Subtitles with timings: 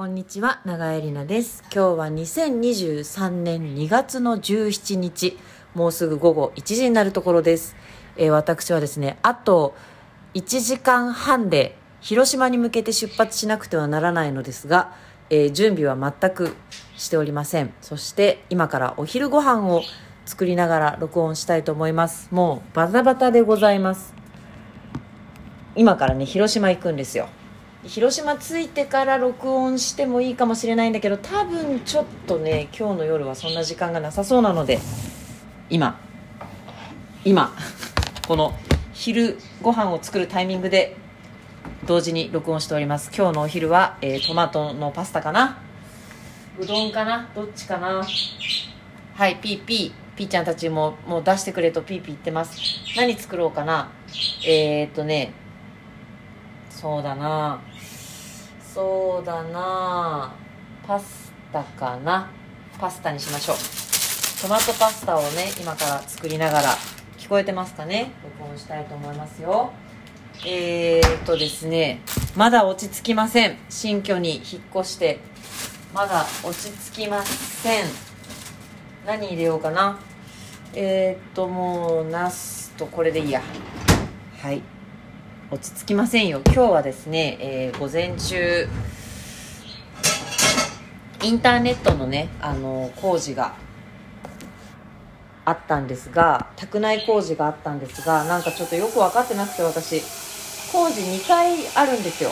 [0.00, 1.62] こんにちは、長江里奈です。
[1.64, 5.36] 今日は2023年2月の17日、
[5.74, 7.76] もうすぐ午後1時になるところです。
[8.16, 9.74] えー私はですね、あと
[10.32, 14.94] 1時間半で広島に向けて出発しなくてはならないのですが、
[15.28, 16.56] えー準備は全く
[16.96, 17.74] しておりません。
[17.82, 19.82] そして今からお昼ご飯を
[20.24, 22.30] 作りながら録音したいと思います。
[22.30, 24.14] もうバタバタでございます。
[25.76, 27.28] 今からね、広島行くんですよ。
[27.86, 34.78] 広島着いてから録音してもいいかもしれないんだけど多分ちょっとね今日の夜はそんな時間がなさそうなので
[35.70, 35.98] 今
[37.24, 37.54] 今
[38.28, 38.54] この
[38.92, 40.96] 昼ご飯を作るタイミングで
[41.86, 43.10] 同時に録音しております。
[43.16, 45.58] 今日のお昼は、えートマトのパスタかな？
[46.58, 47.30] うどんかな？
[47.34, 48.04] どっちかな？
[49.14, 49.92] はいピーピー。
[50.16, 52.58] ピーちゃんたちももう出してくれとピーピー言ってます。
[52.96, 53.90] 何作ろうかな？
[54.46, 55.32] えー、っとね
[56.68, 57.62] そうだな。
[58.72, 60.32] そうだな。
[60.86, 62.30] パスタかな。
[62.78, 63.56] パスタにしましょう。
[64.40, 66.68] トマトパスタをね今から作りながら
[67.18, 68.12] 聞こえてますかね？
[68.38, 69.72] 録音したいと思いますよ。
[70.46, 72.00] えー、っとですね
[72.36, 73.58] まだ落ち着きません。
[73.68, 75.18] 新居に引っ越して
[75.92, 77.84] まだ落ち着きません。
[79.04, 79.98] 何入れようかな？
[80.74, 83.42] えー、っともうナスとこれでいいや。
[84.40, 84.62] はい。
[85.52, 86.42] 落ち着きませんよ。
[86.46, 88.68] 今日はですね、えー午前中
[91.24, 93.54] インターネットのねあの工事が
[95.44, 100.00] あったんですが宅内工事があったんですがなんかちょっとよく分かってなくて私。
[100.70, 102.30] 工事2回あるんですよ。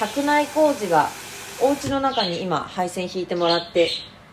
[0.00, 1.08] 宅内工事が
[1.62, 3.88] お家の中に今配線引いてもらって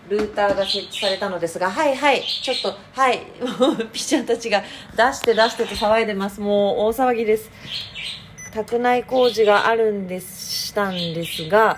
[0.10, 3.20] ルーターが設置されたのですがはいはいちょっとはい
[3.60, 4.62] もう ピちゃんたちが
[4.96, 6.42] 出して出してと騒いでます。
[6.42, 7.50] もう大騒ぎです。
[8.54, 11.78] 宅内工事があるんですしたんですが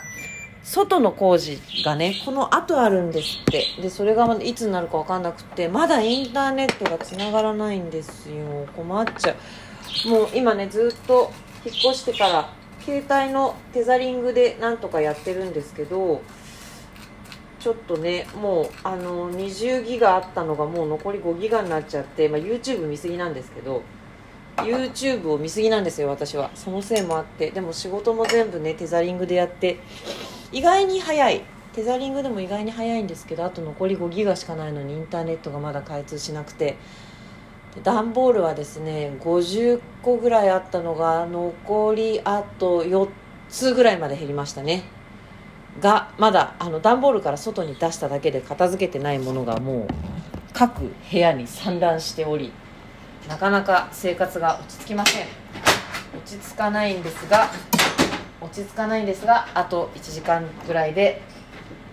[0.63, 3.65] 外の工事がねこの後あるんですって。
[3.81, 8.67] でそれがいつになるか分かんなくてまだインターネットがつながらないんですよ。
[8.75, 9.35] 困っちゃ
[10.05, 10.09] う。
[10.09, 11.31] もう今ねずっと
[11.65, 12.49] 引っ越してから
[12.83, 16.21] 携帯のテザリングでなんとかやってるんですけど
[17.65, 23.81] ちょっとねもうあの20ギガあったのがもう残り5ギガになっちゃって、まあ、YouTube 見すぎなんですけど
[24.57, 26.51] YouTube を見すぎなんですよ私は。
[26.53, 27.49] そのせいもあって。
[27.49, 29.79] でも仕事も全部ねテザリングでやって。
[30.51, 31.41] 意外に早い。
[31.73, 36.77] テザリングでも意外に早いんですけどあと残り5ギガしかないのにインターネットがまだ開通しなくて。
[37.83, 43.09] 段ボールはですね50個ぐらいあったのが残りあと4
[43.49, 44.94] つぐらいまで減りましたね。
[45.79, 49.87] がまだあの段ボールから外に出しただけで片付けてないものがもう
[50.53, 52.51] 各部屋に散乱しており
[53.27, 55.25] なかなか生活が落ち着きません。
[56.15, 57.49] 落ち着かないんですが
[58.39, 61.21] 落ち着かないんですがあと1時間ぐらいで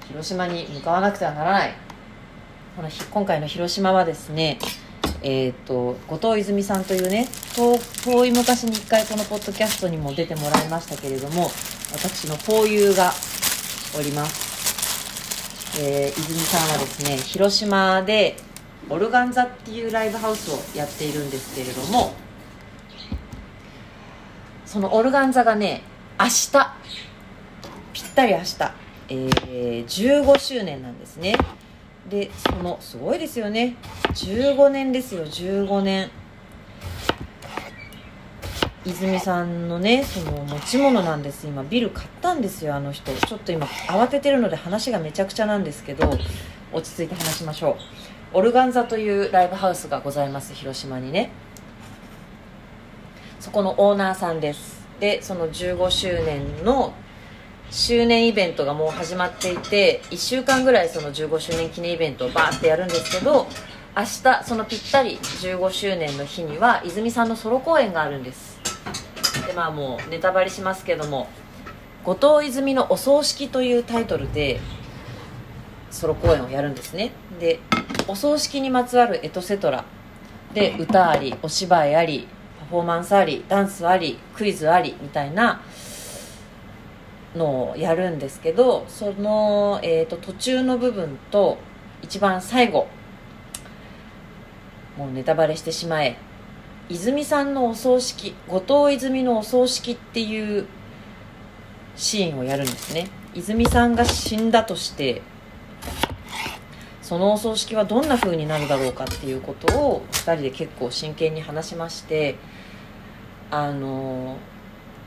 [0.07, 1.75] 広島に向かわなくてはならない。
[2.77, 4.59] この今回の広島はですね
[5.25, 11.51] えー、と後藤泉さんというね遠遠い昔に1回このポッドキャストにも出てもらいましたけれども
[11.93, 13.13] 私の交友が
[13.95, 18.37] おります、えー泉さんはですね広島で
[18.89, 22.15] オルガンザっていうライブハウスをやっているんですけれども
[24.67, 25.83] そのオルガンザがね
[26.19, 26.51] 明日
[27.93, 28.57] ぴったり明日、
[29.11, 31.35] えー15周年なんですね。
[32.09, 33.77] でそのすごいですよね。
[34.15, 36.11] 15年ですよ15年。
[38.85, 41.47] 泉さんのねその持ち物なんです。
[41.47, 43.13] 今ビル買ったんですよあの人。
[43.13, 46.11] ちょっと今慌ててるので話がめちゃくちゃなんですけど
[46.73, 47.77] 落ち着いて話しましょう。
[48.35, 51.31] オルガンザというライブハウスがございます広島にね。
[53.39, 54.83] そこのオーナーさんです。
[54.99, 56.93] でその15周年の
[57.71, 63.47] 周年イベントがもう始まっていて1週間ぐらいその15周年記念イベントをバーってやるんですけど
[63.97, 68.52] 明日そのぴったり15周年の日には泉さんのソロ公演があるんです。
[69.47, 71.29] でまあもうネタバレしますけども
[72.05, 74.61] 「後藤泉のお葬式」というタイトルで
[75.91, 77.13] ソロ公演をやるんですね。
[77.39, 77.61] で
[78.09, 79.85] お葬式にまつわるエトセトラ。
[80.55, 82.29] で歌ありお芝居あり
[82.61, 85.63] パフォーマンスありダンスありクイズありみたいな
[87.35, 91.57] のをやるんですけどその、えー、と途中の部分と
[92.03, 92.87] 一番最後
[94.99, 96.19] もうネタバレしてしまえ
[96.93, 100.67] 泉さんのお葬式後藤泉のお葬式っていう
[101.97, 103.09] シーンをやるんですね。
[103.35, 105.23] 泉さんが死んだとして
[107.01, 112.37] そのお葬式はどんな風になるだろうかっていうことを2人で結構真剣に話しまして
[113.51, 114.37] あの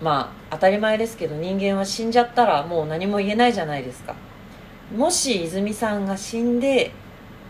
[0.01, 4.15] まあ当たり前ですけど人間は死んじゃったらもう何も言えないじゃないですか。
[4.95, 6.91] もし泉さんが死んで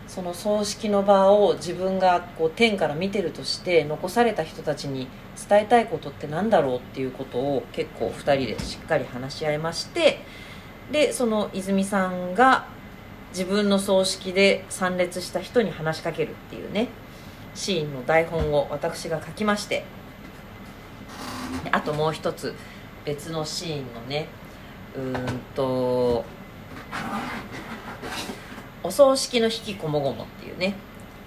[0.06, 5.08] その葬式の場を自分がこう天から見てるとして残された人たちに
[5.48, 10.20] 伝えたいことって何だろうっていうことを結構2人でしっかり話し合いまして
[10.92, 12.66] でその泉さんが
[13.30, 16.88] 自分の葬式で参列した人に話しかけるっていうね
[17.54, 19.84] シーンの台本を私が書きまして
[21.72, 22.54] あともう一つ
[23.04, 24.28] 別のシーンのね
[24.96, 26.24] うんと
[28.86, 30.74] お葬式の引きこもごもっていうね。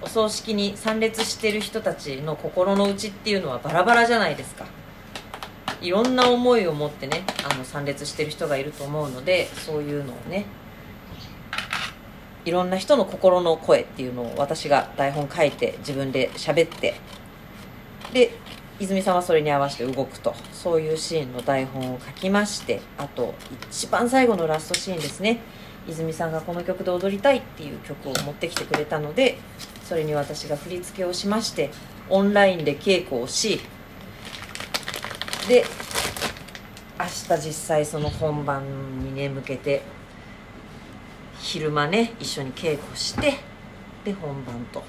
[0.02, 4.66] お葬式に参列してる人たちの心の内っていうのはバラバラじゃないですか。
[5.82, 10.46] いろんな思いを持ってねあの参列してる人がいると思うのでそういうのをね
[12.46, 16.96] いろんな人の心の声っていうのを私が台本書いて自分で喋って
[18.14, 18.32] で
[18.80, 23.34] 泉さんはそれに合わせて動くとそういうシーンの台本を書きましてあと
[23.70, 25.42] 一番最後のラストシーンですね。
[25.88, 29.38] 泉さんがこの曲で踊りたいっていう曲を持ってきてくれたので
[29.84, 31.72] それに私が振り付けをしまして
[32.10, 33.62] オンラインで稽古をし
[35.48, 35.66] で
[37.00, 38.64] 明日実際その本番
[39.00, 39.82] にね向けて
[41.40, 43.40] 昼間ね一緒に稽古して
[44.04, 44.84] で本番と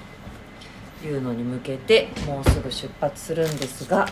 [1.05, 4.07] いうのに向けてもうすぐ出発するんですが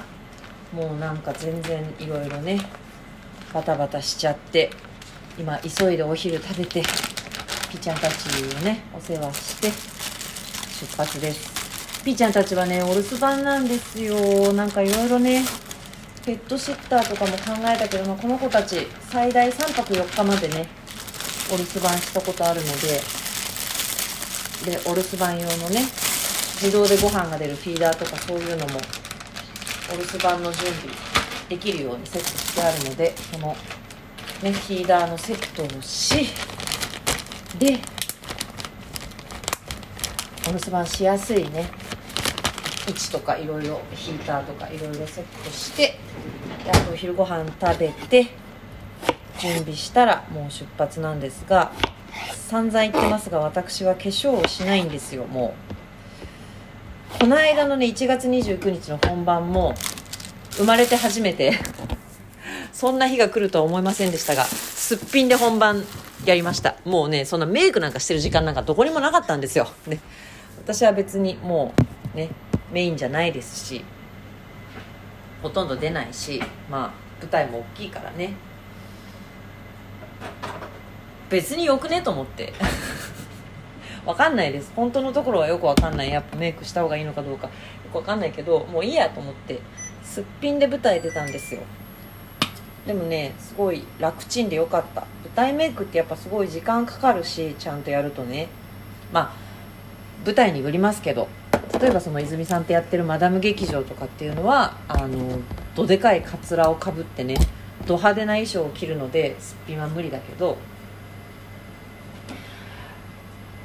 [0.74, 2.60] もうなんか全然いろいろね
[3.54, 4.70] バタバタしちゃって
[5.40, 8.14] 今急いでお昼食べてピーちゃんたち
[8.44, 9.72] をねお世話して
[10.86, 12.04] 出発です。
[12.04, 14.52] ピーちゃんたちはねお留守番なんですよ。
[14.52, 15.46] なんかいろいろね
[16.26, 20.68] ペットシッターとかも考えたけど、ま、この子たち最大3泊4日までね
[21.54, 23.00] お留守番したことあるので
[24.70, 25.84] でお留守番用のね
[26.62, 28.80] 自動でご飯が出るフィーダーとかそういうのも
[29.94, 30.94] お留守番の準備
[31.48, 33.56] できるようにセットしてあるのでその
[34.44, 36.28] ねフィーダーのセットをし
[37.58, 37.80] で
[40.48, 41.70] お留守番しやすいね。
[42.88, 46.00] 位置とかいろいろヒーターとかいろいろセットして
[46.66, 48.28] であとお昼ご飯食べて
[49.40, 51.72] 準備したらもう出発なんですが
[52.34, 55.54] 散々言ってますが私は化粧をしないんですよも
[57.16, 57.20] う。
[57.20, 59.76] この間のね1月29日の本番も
[60.54, 61.54] 生まれて初めて
[62.80, 65.84] そんな日が来るとは思いませんでしたがすっぴんで本番
[66.24, 66.78] やりました。
[66.86, 70.00] もうねそんなメイクなんかしてる時間なんかどこにもなかったんですよ、ね、
[70.64, 71.74] 私は別にも
[72.14, 72.30] うね
[72.72, 73.84] メインじゃないですし
[75.44, 76.42] ほとんど出ないし
[76.72, 76.92] まあ
[77.22, 78.32] 舞台も大きいからね。
[81.30, 82.54] 別によくねと思って。
[84.06, 84.72] わかんないです。
[84.74, 86.10] 本当のところはよくわかんない。
[86.10, 87.52] やっぱメイクした方がいいのかどうかよ
[87.92, 89.60] くわかんないけどもういいやと思って
[90.02, 91.60] すっぴんで舞台出たんですよ。
[92.86, 95.02] でもねすごい楽ちんでよかった。
[95.02, 98.48] 舞台メイクってやっぱすごい時間かかるしちゃんとやるとね。
[99.12, 99.34] まあ
[100.26, 101.28] 舞台によりますけど。
[101.80, 105.40] 例えばその泉さんってやってるマダム劇場とかっていうのはあの
[105.76, 107.36] どでかいかつらをかぶってね
[107.86, 110.58] ド派手な衣装を着るのですっぴんは無理だけど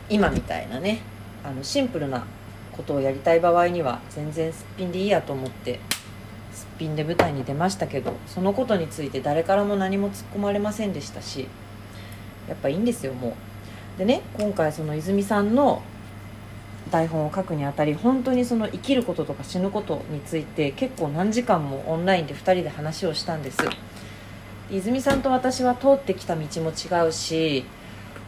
[0.08, 1.00] 今みたいなね
[1.43, 2.25] あのシンプルな
[2.72, 5.80] ことをやりたい場合には全然すっぴんでいいやと思って
[6.75, 11.47] すっぴんで舞台に出ましたけどそのことについて誰からも何も突っ込まれませんでしたし
[12.49, 13.37] やっぱいいんですよも
[13.97, 13.99] う。
[13.99, 15.83] でね今回その泉さんの
[16.90, 23.59] 台本を書くにあたり本当にその生きることとか死ぬことについて結構何時間もオンラインで2人で話をしたんです。
[24.73, 27.64] 泉さんと私は通ってきた道も違うし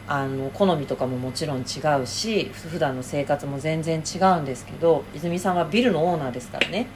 [0.07, 6.87] あの好みとかももちろん違うし普段の生活も全然違うんですけど泉さんはビルのオーナーですからね。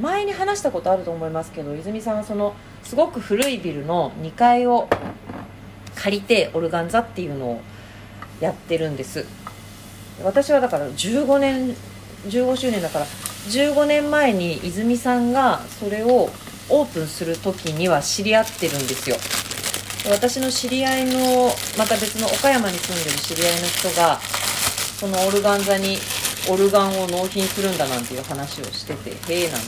[0.00, 4.88] 前に話したことあると思いますけど泉さんはそのすごく古いビルの2階を
[5.94, 7.60] 借りてオルガン座っていうのを
[8.40, 9.26] やってるんです。
[10.22, 11.76] 私はだから15年
[12.26, 13.06] 15周年だから
[13.48, 16.30] 15年前に泉さんがそれを
[16.68, 19.16] オープンする時には知り合ってるんですよ。
[20.10, 24.20] 私の知り合いのまた別の岡山に住んでる知り合いの人が
[24.98, 25.96] そのオルガン座に
[26.48, 29.66] オルガンを納品するんだなんていう話をしてて「へえ」なんて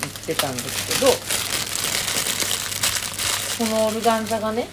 [0.00, 1.12] 言ってたんですけど
[3.70, 4.68] そのオルガン座がね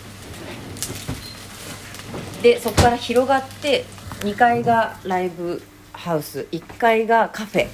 [2.42, 3.86] でそこから広がって
[4.20, 5.62] 2階がライブ
[5.92, 7.68] ハウス1階がカフェ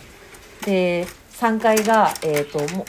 [0.66, 2.86] で3階が、えーと、も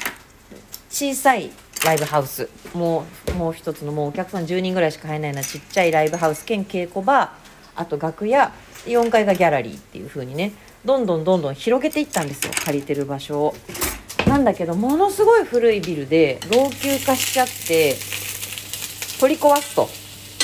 [0.90, 1.50] 小さい
[1.84, 7.34] ライブハウスもうもう一つのもうお客さん10人ぐらいしか入らないなちっちゃいライブハウス兼稽古場
[7.74, 8.52] あと楽屋
[8.86, 10.52] 4階がギャラリーっていう風にね
[10.84, 12.52] どんどんどんどん広げていったんですよ。
[12.64, 13.54] 借りてる場所を。
[14.26, 17.96] なんだけどものすごい古いビルで老朽化しちゃって
[19.20, 19.88] 取り壊すと。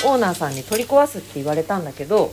[0.05, 2.31] オーナーさんに取り壊すって言われたんだけど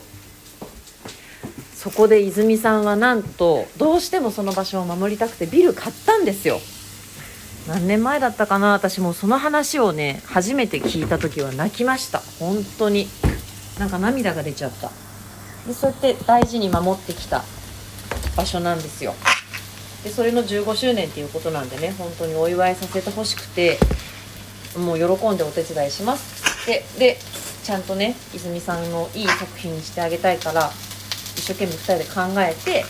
[1.75, 6.61] そこで泉さんはなんとどうしてもその場所を守りたくてビル買ったんですよ。
[7.67, 12.21] 何年前だったかな私もその話をね初めて聞いた時は泣きました。
[12.39, 13.09] 本当に。
[13.81, 14.91] なんか涙が出ちゃった。
[15.67, 17.45] でそうやって大事に守ってきた
[18.37, 19.15] 場所なんですよ。
[20.05, 23.79] でそれの15周年っていうことなんでね本当にお祝いさせてほしくて
[24.79, 26.67] もう喜んでお手伝いします。
[26.67, 27.19] でで
[27.65, 30.71] ちゃんとね泉さんのいい作品にしてあげたいから
[31.37, 32.85] 一生懸命2人で考えて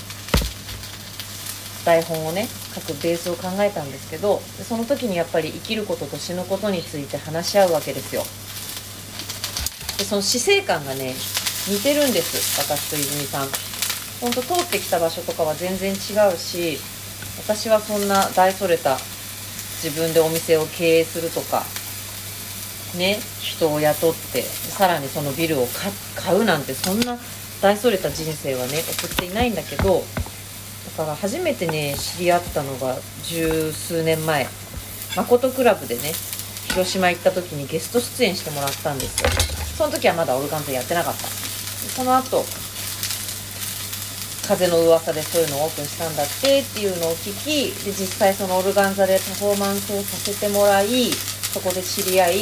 [1.86, 8.22] 台本をね書くベースを考えたんですけどその時にやっぱり生きることと死ぬことについて話し合うわけですよ。
[9.96, 11.14] でその死生観がね
[11.68, 13.48] 似てるんです私と泉さん。
[14.20, 15.94] ほんと通ってきた場所とかは全然違
[16.32, 16.78] うし
[17.38, 18.96] 私はそんな大それた
[19.82, 21.64] 自分でお店を経営するとか
[22.96, 25.66] ね人を雇ってさらにそのビルを
[26.14, 27.18] 買うなんてそんな
[27.60, 30.02] 大それた人生はね送っていないんだけど
[30.96, 34.46] だから初めてね知り合ったのが十数年前
[35.14, 36.12] 誠クラブでね
[36.68, 39.28] 広島行った時にゲスト出演してもらったんですよ。
[39.76, 41.26] その時はまだオルガンズやってなかった。
[41.96, 42.44] その後
[44.46, 51.10] 風の噂でそういうのをオープンしたんだってっていうのを聞きで実際そのオルガン座でパフォーマンスをさせてもらい
[51.56, 52.36] そこで知り合い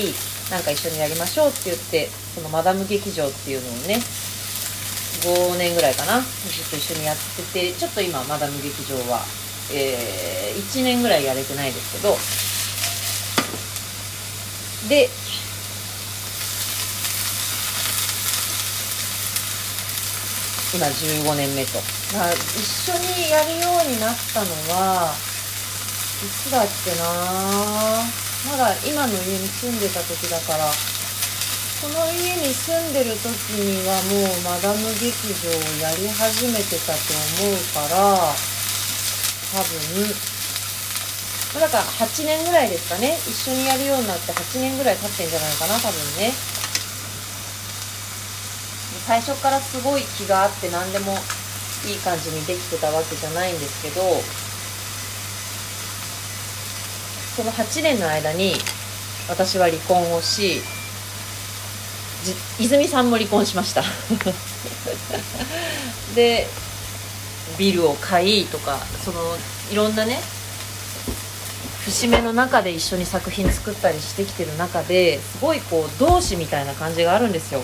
[0.51, 4.03] なんか一緒にやりましょうって言ってそのマダム劇場っていうのをね
[5.23, 9.23] 5年ぐらいかなずっと一緒にやっててちょっと今マダム劇場は、
[9.73, 12.19] えー、1年ぐらいやれてないですけど。
[14.89, 15.09] で
[20.75, 27.07] 今15年目と、一緒にやるようになったのはいつだっけな
[28.51, 30.67] まだ今の家に住んでた時だから。
[31.85, 33.29] この家に住んでる時
[33.61, 35.53] にはもうマダム劇場を
[35.85, 37.13] やり始めてたと
[37.45, 38.33] 思うから
[39.53, 40.09] 多分。
[41.61, 43.19] だから8年ぐらいですかね。
[43.29, 46.33] 一緒にやるようになって8年ぐらい経ってんじゃないかな多分ね。
[49.07, 51.13] 最初からすごい気があって何でも
[51.87, 54.01] いい感じにできてたわけじゃないんですけど
[57.37, 58.55] その8年の間に
[59.29, 60.63] 私は離婚をし
[62.59, 63.83] 泉さんも離婚しました。
[66.17, 66.49] で
[67.59, 69.37] ビルを買いとかその
[69.71, 70.23] いろんなね
[71.85, 77.63] 節目の中で一緒に作品作ったりしてきてる中ですごいこう同志みたいな感じがあるんですよ。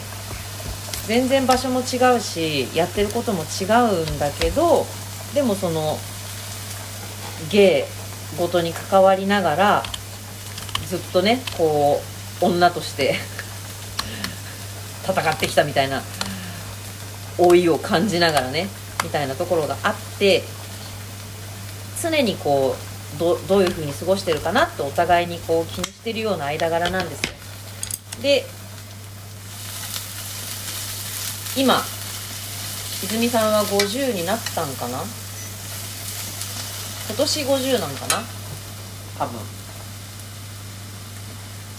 [1.06, 4.86] 全然場所も違うしやってることも違うんだけど
[5.34, 5.98] でもその
[7.50, 7.84] 芸
[8.38, 9.82] ごとに関わりながら
[10.88, 12.00] ずっとねこ
[12.42, 13.14] う女として
[15.04, 16.02] 戦ってきたみたいな
[17.38, 18.68] 老いを感じながらね
[19.02, 20.42] みたいなところがあって
[22.02, 22.76] 常にこ
[23.16, 27.32] うどどういう風に過ごしてるかなってお互いにこう気にしてるような間柄なんですよ。
[28.22, 28.44] で
[31.56, 31.82] 今
[33.02, 34.98] 泉さんは50になったんかな？
[37.08, 38.22] 今年50なんかな？
[39.18, 39.40] 多分。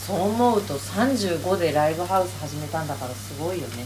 [0.05, 3.85] そう思うと35でライブハウス始めたんだからすごいよね。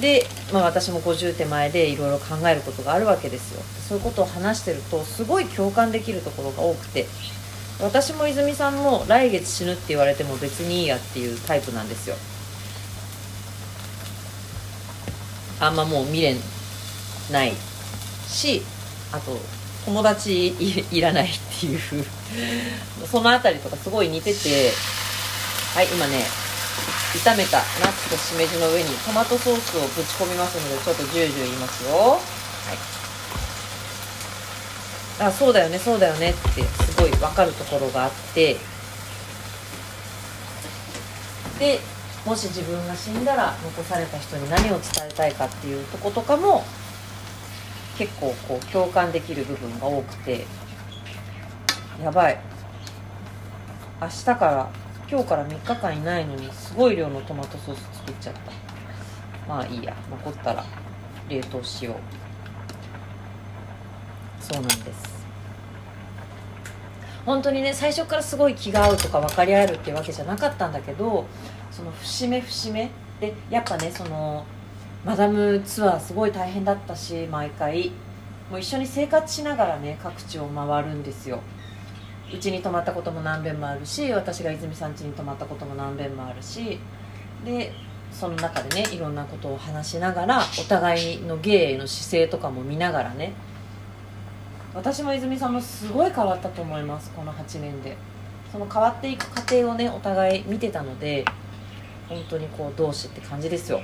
[0.00, 3.62] で、まあ、私も50手前でいろいろ考えることがあるわけですよ。
[3.88, 7.06] そういうことを話してるとすごい共感できるところが多くて。
[7.80, 12.14] 私も泉さんも来月死ぬって言われても別にいいやっていうタイプなんですよ
[15.62, 16.36] あんまもう未練
[17.30, 17.52] ない
[18.26, 18.62] し
[19.12, 19.38] あと
[19.84, 20.48] 友達
[20.90, 21.28] いらないっ
[21.60, 21.80] ていう。
[23.10, 24.72] その辺りとかすごい似てて
[25.74, 26.24] はい今ね
[27.14, 31.92] 炒めたナッツとしめじの上にトマトソースをぶち込みますのでちょっとジュージュー言いますよ。
[31.92, 32.18] は
[35.20, 35.28] い。
[35.28, 38.56] あそうだよねそうだよねってすごい分かるところがあって。
[41.58, 41.80] で
[42.26, 46.62] もし自分が死んだら残された人に何を伝えたいかっていうとことかも
[47.98, 50.46] 結構こう共感できる部分が多くて。
[52.02, 52.40] やばい。
[54.00, 54.70] 明日から
[55.08, 58.40] 今日から3日間いないのにすごい量のトマトソース作っちゃった。
[59.46, 59.94] まあいいや。
[60.10, 60.64] 残ったら
[61.28, 61.96] 冷凍しよう。
[64.42, 65.11] そうなんです。
[67.24, 71.26] 本当にね最初からすごい気が合うとか分かり合えるっていうわけじゃなかったんだけど
[71.70, 74.44] その節目節目でやっぱねその
[75.04, 77.92] マダムツアーすごい大変だったし毎回
[78.50, 81.40] もう一緒に生活しながらね各地を回るんですよ。
[82.34, 86.78] うちに泊まったことも何遍もあるし私が泉さん家に泊まったことも何遍もあるし
[87.44, 87.72] で
[88.10, 93.32] その中でねいろんなことを話しながらお互いの芸の姿勢とかも見ながらね
[94.74, 97.96] 私も泉さんもすごい変わったと思いますこの8年で。
[98.52, 101.24] その変わっていく過程をねお互い見てたので
[102.06, 103.80] 本当にこう同志って感じですよ。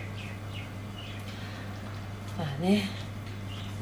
[2.36, 2.84] まあね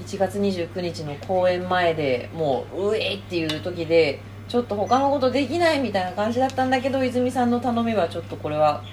[0.06, 8.84] 1月29日の公演前でもううえっていう時でちょっと他のことできないみたいな感じだったんだけど泉さんの頼みはちょっとこれは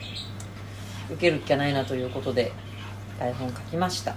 [1.11, 2.51] 受けるっきゃないなということで
[3.19, 4.15] 台本書きました。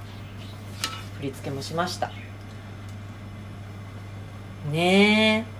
[1.18, 2.25] 振り付けもしました。
[4.70, 5.46] ね。
[5.50, 5.56] え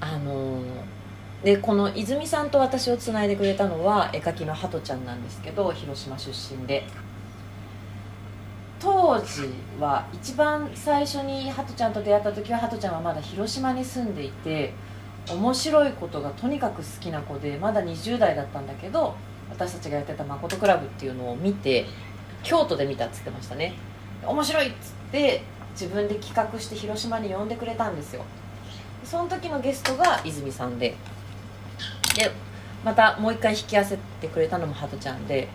[0.00, 0.60] あの
[1.42, 6.84] でこの泉さんと私をつないでくれたのは絵描きのハトちゃんなんですけど広島出身で。
[8.78, 9.48] 当時
[9.80, 14.74] は一番最初にハトちゃんと出会った時はハトちゃんはまだ広島に住んでいて
[15.30, 19.16] 面白いことがとにかく好きな子でまだ20代だったんだけど
[19.50, 21.86] 私たちがやってた誠クラブっていうのを見て
[22.42, 23.74] 京都で見たっつってましたね。
[24.24, 25.42] 面白いっつって
[25.78, 28.24] 自分で企画して広島に呼んでくれたんですよ。
[29.04, 30.96] その時のゲストが泉さんで。
[32.16, 32.32] で
[32.82, 35.48] またもう一回引き合わせてくれたのもハトちゃんで。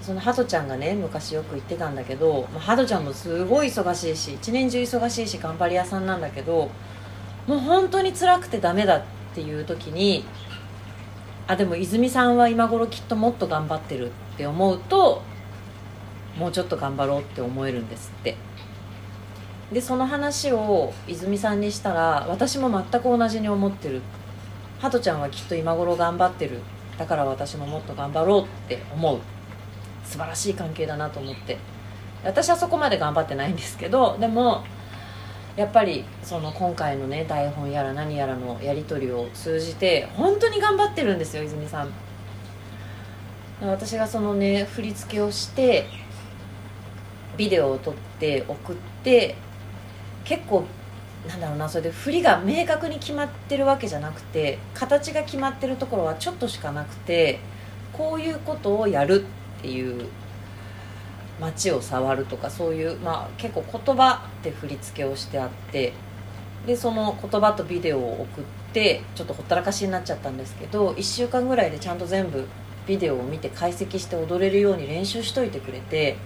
[0.00, 6.70] そのハトちゃんがね昔よく言ってたんだけど、まあ、ハトちゃんもすごい忙しいし一年中忙しいし頑張り屋さんなんだけど
[7.48, 9.02] もう本当に辛くてダメだっ
[9.34, 10.24] ていう時に
[11.48, 15.22] あでも泉さんは今頃きっともっと頑張ってるって思うと
[16.38, 18.36] もうちょっと頑張ろうって思えるんですって。
[19.72, 24.00] でその話を泉さんにしたら私も全く同じに思ってる。
[24.78, 26.60] ハトちゃんはきっと今頃頑張ってる。
[26.98, 29.20] だから私ももっと頑張ろうって思う。
[30.04, 31.58] 素晴らしい関係だなと思って。
[32.24, 34.64] 私はそこまで頑張ってないんですけどでも
[35.56, 41.90] やっぱりその今回のね台本やら何やらのやり取りを通じて本当に頑張ってるんですよ泉さん。
[43.62, 45.86] 私がそのね振り付けをして
[47.36, 49.36] ビデオを撮って送って
[50.26, 50.64] 結構
[51.28, 57.38] なんだろうなそれで振りが明確に決まってるわけじゃなくて形が決まってるところはちょっとしかなくて
[57.92, 59.24] こういうことをやる
[59.58, 60.06] っていう
[61.40, 65.92] 街を触るとかそういう、まあ、結構言葉で振り付けをしてあって
[66.66, 72.46] でその言葉とビデオを送ってちょっとほったらかしになっちゃったんですけど1週間ぐらいでちゃんと全部
[72.86, 76.16] ビデオを見て解析して踊れるように練習しといてくれて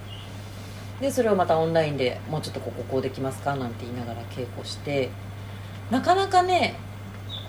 [1.00, 3.56] でそれをまたオンラインでもうちょっとこここうできますか？
[3.56, 5.10] なんて言いながら稽古して。
[5.90, 6.76] なかなかね、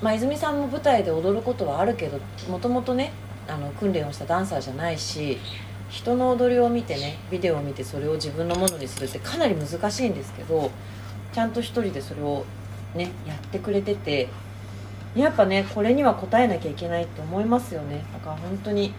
[0.02, 3.12] まあ、泉さんも舞台で踊ることはあるけどもともとね
[3.48, 5.38] あの訓練をしたダンサーじゃないし
[5.90, 10.72] 人の踊りを見てねビデオを見てそれを自分のものにするってかなり難しいんですけど
[11.34, 12.46] ちゃんと一人でそれを
[12.96, 14.28] ねやってくれてて
[15.16, 18.04] やっぱねこれには応えなきゃいけないって思いますよね。
[18.12, 18.92] だから本当に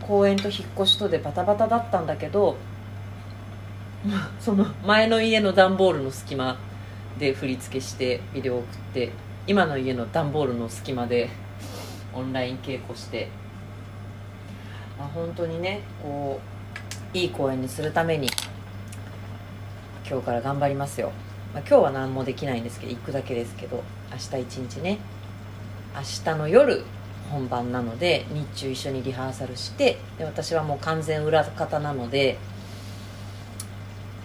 [0.00, 2.56] 公園と引っ越しとでバタバタだったんだけど
[4.40, 6.56] その前の家の段ボールの隙間
[7.18, 9.10] で振り付けしてビデオ送って
[9.46, 11.30] 今の家の段ボールの隙間で
[12.14, 13.28] オンライン稽古して。
[14.98, 16.40] まあ、本当にねこ
[17.14, 18.28] ういい公演にするために
[20.08, 21.12] 今日から頑張りますよ、
[21.54, 24.98] まあ、今日は何もできないんですけど行くだけですけど明日一日ね。
[25.94, 26.84] 明日の夜
[27.30, 32.38] 本番なので日中一緒にリハーサルしてで私はもう完全裏方なので、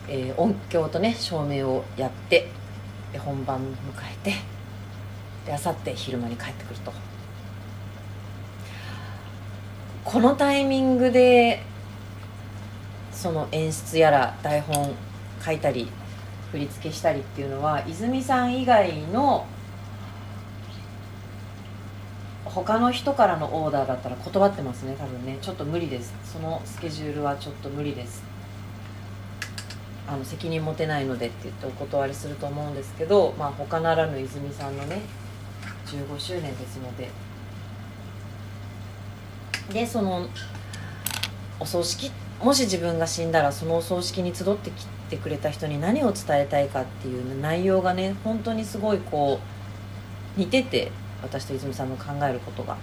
[0.07, 2.49] えー、音響とね照明をやって
[3.11, 3.65] で本番迎
[4.01, 4.31] えて
[5.45, 6.91] で明後日昼間に帰ってくると。
[10.03, 11.63] このタイミングで
[13.11, 14.93] その演出やら台本
[15.43, 15.89] 書いたり
[16.51, 19.47] 振り付けしたりっていうのは泉さん以外の
[22.45, 25.37] 他の人からのオーダーだったら断ってますね多分ね。
[25.41, 26.13] ちょっと無理です。
[26.23, 28.32] そのスケジュールはちょっと無理です。
[30.13, 35.01] あの責任持てないのでって言ってお断りすると思うんですけどまあ他ならぬ泉さんのね
[35.87, 37.09] 15周年ですので
[39.71, 40.27] でその
[41.59, 49.39] お葬式もし自分が死んだらそのお葬式に集ってきてくれた人に何を伝えたいかっていう内容がね本当にすごいこ
[50.37, 50.91] う似てて
[51.23, 52.77] 私と泉さんの考えることが。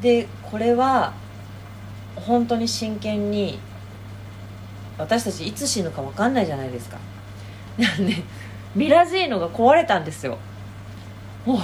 [0.00, 1.12] でこれは
[2.16, 3.60] 本当に真剣に
[5.00, 6.98] 私たちいつ死ぬか分かんないじゃないですか。
[7.78, 8.22] ね
[8.74, 10.38] ミラジーノが壊れたんですよ。
[11.44, 11.58] もう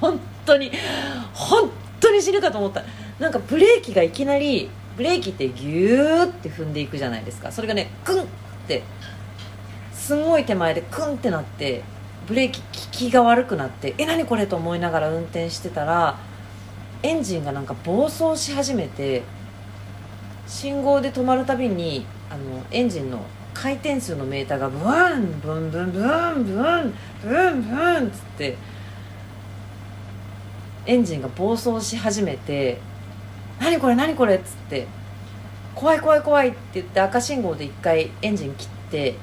[0.00, 0.72] 本当に
[1.34, 1.70] 本
[2.00, 2.82] 当に死ぬかと思った
[3.18, 8.26] なんかブレーキがいきなりブレーキってギューって踏んでいくじゃないですかそれがねクンっ
[8.66, 8.82] て
[9.92, 11.82] すごい手前でクンってなって
[12.26, 16.18] ブレーキ効きが悪くなってえ何これと思いながら運転してたら
[17.02, 19.22] エンジンがなんか暴走し始めて
[20.46, 28.56] 信号で止まるたびにあのエンジンの回転数のメーターがブワンブンブンブンブンブンブンっつって
[30.86, 32.78] エンジンが暴走し始めて
[33.60, 34.86] 「何これ何これ」っつって
[35.74, 39.16] 「怖い怖い怖い」って言って赤信号で一回エンジン切って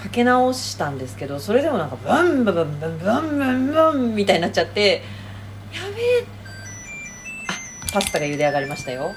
[0.00, 5.02] かけ直したんですけどそれでもなんかブンブンブンブンブンブンブンみたいになっちゃって
[5.74, 6.24] やべえ。
[7.48, 9.12] あパスタが茹で上がりましたよ。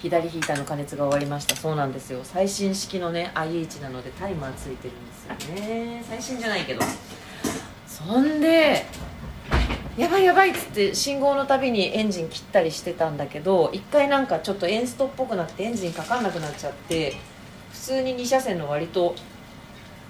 [0.00, 1.56] 左ヒーターの加熱が終わりました。
[1.56, 2.20] そうなんですよ。
[2.22, 6.04] 最新式のね IH なのでタイマーついてるんですよね。
[6.08, 6.82] 最新じゃないけど。
[7.86, 8.86] そんで
[9.96, 17.16] やばいやばいっつって信号のたびにエンジン切ったりしてたんだけど一回なんかちょっとエンストっぽくなってエンジンかかんなくなっちゃって
[17.72, 19.16] 普通に2車線の割と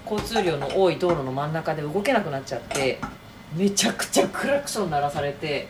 [0.04, 2.98] 交通量の多い道路の真ん中で動けなくなっちゃって
[3.56, 5.68] めちゃくちゃクラクション鳴らされて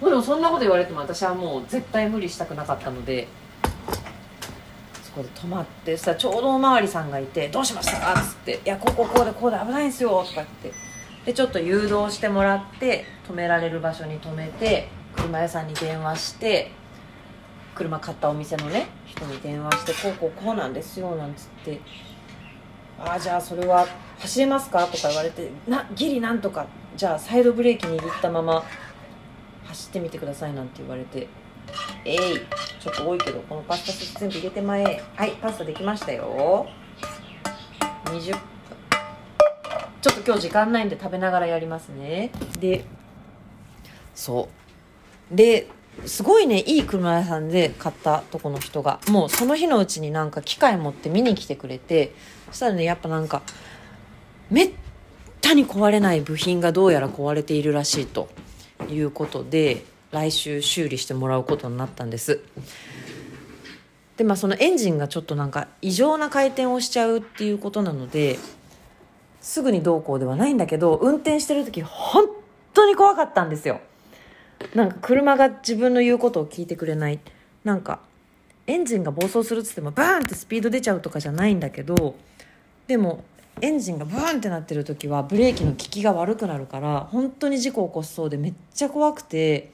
[0.00, 3.26] でもそんなこと言われても私はもう絶対無理したくなかったので
[5.14, 8.00] そこで止まってさちょうどおまわりさんがいて「どうしました？
[8.14, 10.72] か?」っつって「いやこここうでこうで危ないんですよ」とか言って
[11.26, 16.70] でちょっと誘導してもらって止められる場所に止めて車屋さんに電話して
[17.74, 21.80] 車買ったお店のね人に電話して「こうこうこうなんですよ」なんつって
[23.02, 23.86] 「ああじゃあそれは
[24.18, 28.62] 走れますか?」とか言われて「なギリなんとかじゃあサイドブレーキ握ったまま
[29.66, 31.26] 走ってみてください」なんて言われて
[32.04, 32.18] 「えい
[32.80, 35.02] ちょっと多いけどこのパスタソース全部入れてまえ。
[35.16, 36.66] はいパスタできましたよ。
[38.06, 38.40] 20分。
[40.00, 42.30] ちょっと今日時間ないんで食べながらやりますね。
[42.58, 42.84] で
[44.14, 44.48] そ
[45.30, 45.36] う。
[45.36, 45.68] で
[46.06, 49.00] すごいねいい車屋さんで買ったとこの人が。
[49.08, 52.14] もうその日のうちになんか機械持って見に来てくれて。
[52.48, 53.42] そしたらねやっぱなんか
[54.50, 54.70] めっ
[55.40, 58.28] たに壊れない部品がどうやら壊れているらしいと
[58.88, 59.84] いうことで。
[60.10, 62.40] 来週修理してもらうことになったんです。
[64.16, 68.38] でまあそのエンジンがちょっとなんか異常な回転をしちゃうっていうことなので
[69.40, 72.26] すぐにどうこうではないんだけど運転してる時本
[72.74, 73.80] 当に怖かったんですよ。
[74.74, 77.20] なんか車が自分の言うことを聞いてくれない。
[77.64, 78.00] なんか
[78.66, 82.14] エンジンが暴走するっつってもバーンってスピード出ちゃうとかじゃないんだけど
[82.86, 83.24] でも
[83.60, 89.72] エンジンがブーンってなってる時はブレーキの効きが悪くなるから本当に事故を起こしそうでめっちゃ怖くて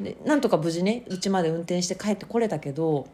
[0.00, 3.06] でなんとか無事ねうちまで運転して帰ってこれたけど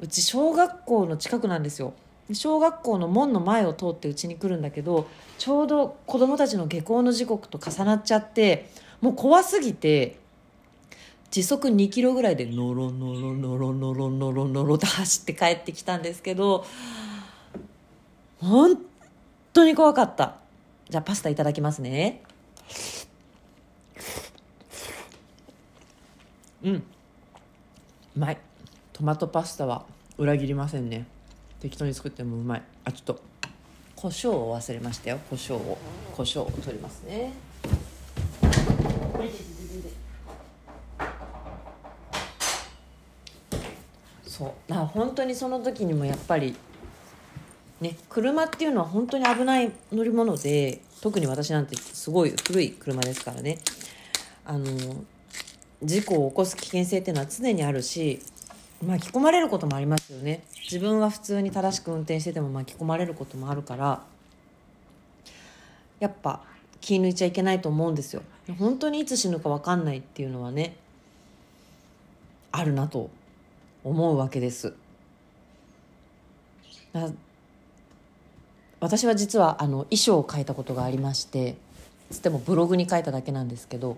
[0.00, 1.94] うち小学校の近くなんですよ。
[2.32, 5.06] 小学校の門の前を通ってうちに来るんだけど
[5.36, 8.70] ちょうど子供たちの下校の時刻と重なっちゃって
[9.02, 10.16] もう怖すぎて
[11.30, 16.64] 時速2キロぐらいでノロノロノロノロノロノロと走って帰ってきたんですけど
[18.40, 18.78] 本
[19.52, 20.36] 当に怖かった
[20.88, 22.22] じゃあパスタいただきますね
[26.64, 26.74] うん。
[26.74, 26.82] う
[28.16, 28.38] まい。
[28.92, 29.84] トマトパスタは
[30.16, 31.06] 裏切りませんね。
[31.60, 32.62] 適当に作ってもうまい。
[32.84, 33.20] あちょっと。
[33.96, 35.18] 胡椒を忘れましたよ。
[35.28, 35.78] 胡椒を。
[36.16, 37.32] 胡椒を取りますね。
[44.26, 44.52] そう。
[44.66, 46.56] だから本当にその時にもやっぱり
[47.80, 53.58] ね車っていうのは本当に危ない乗り物で特に私なんてすごい古い車ですからね。
[54.46, 54.66] あの
[55.84, 58.20] 事故を起こす危険性っていうのは常にあるし
[58.84, 60.42] 巻き込まれることもありますよね。
[60.64, 64.02] 自分は普通に正しく運転してても巻き込まれることもあるから
[66.00, 66.42] やっぱ
[66.80, 68.22] 気抜いちゃいけないと思うんですよ。
[68.58, 70.76] 本当にいつ死ぬか分かんないっていうのはね
[72.52, 73.10] あるなと
[73.84, 74.74] 思うわけです。
[78.80, 81.56] 私は実はあの衣装を書いたことがありまして
[82.10, 83.96] つってもブログに書いただけなんですけど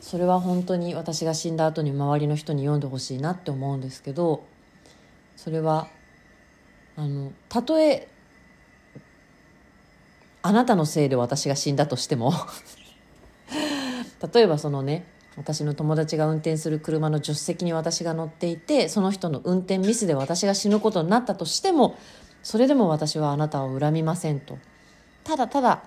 [0.00, 4.44] それは本当に私が死んだ後に周りの人に読んでほしいなって思うんですけど
[5.36, 5.88] それは
[6.96, 8.08] あのたとえ
[10.42, 12.32] あなたのせいで私が死んだとしても
[14.32, 15.04] 例えばそのね
[15.36, 21.96] 私の友達が運転する車の助手席に私が乗っていてその人の運転ミスで私が死ぬことになったとしても
[22.42, 24.58] それでも私はあなたを恨みませんと。
[25.22, 25.82] ただただ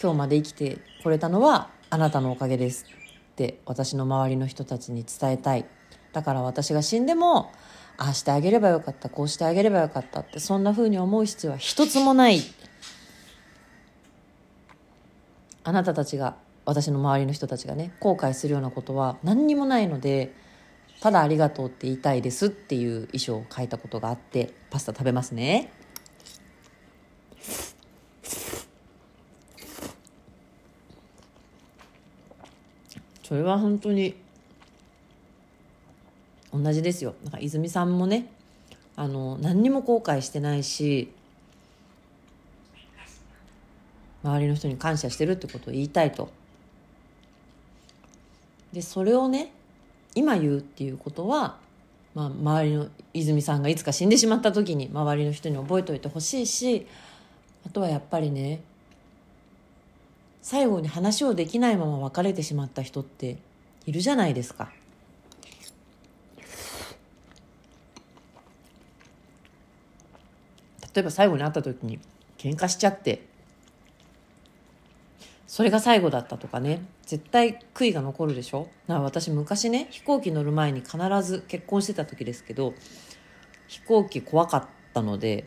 [0.00, 5.64] 今日まで生きてこれたのはあなたのおかげですって私の周りの人たちに伝えたい。
[6.12, 7.52] だから私が死んでも
[7.96, 12.40] ああしてあげればよかったこうしてあげればよかったってそんな風に思う必要は一つもない。
[15.64, 20.32] あなたたちが私の周りの人たちがね後悔するようなことは何にもないので
[21.00, 25.70] ただありがとうって言いたいですっていう衣装を書いたことがあってパスタ食べますね。
[33.28, 34.14] それは本当に
[36.50, 37.14] 同じですよ。
[37.24, 38.26] なんか泉さんもね
[38.96, 41.12] あの何にも後悔してないし
[44.24, 46.30] 周りの人に感謝してるってことを言いたいと。
[48.72, 49.52] でそれをね
[50.14, 51.58] 今言うっていうことは、
[52.14, 56.86] まあ、周りの泉さんがいつか死んでしまった時に周りの人に覚えておいてほしいし
[57.66, 58.62] あとはやっぱりね
[60.48, 63.36] 最後に話をできないまま別れてしまった人って
[63.84, 64.72] いるじゃないですか。
[70.94, 71.98] 例えば最後に会った時に
[72.38, 73.26] 喧嘩しちゃって
[75.46, 78.68] それが最後だったとかね絶対悔いが残るでしょ？
[78.86, 82.72] な私昔ね飛行機乗る前に必ず結婚してた時ですけど
[83.66, 85.46] 飛行機怖かったので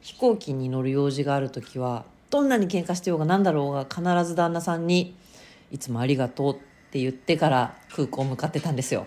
[0.00, 5.14] 飛行機に乗る用事がある時はどんなに喧嘩してようが何だろうが必ず旦那さんに
[5.70, 6.58] 「いつもありがとう」っ
[6.90, 9.06] て言ってから空港向かってたんですよ。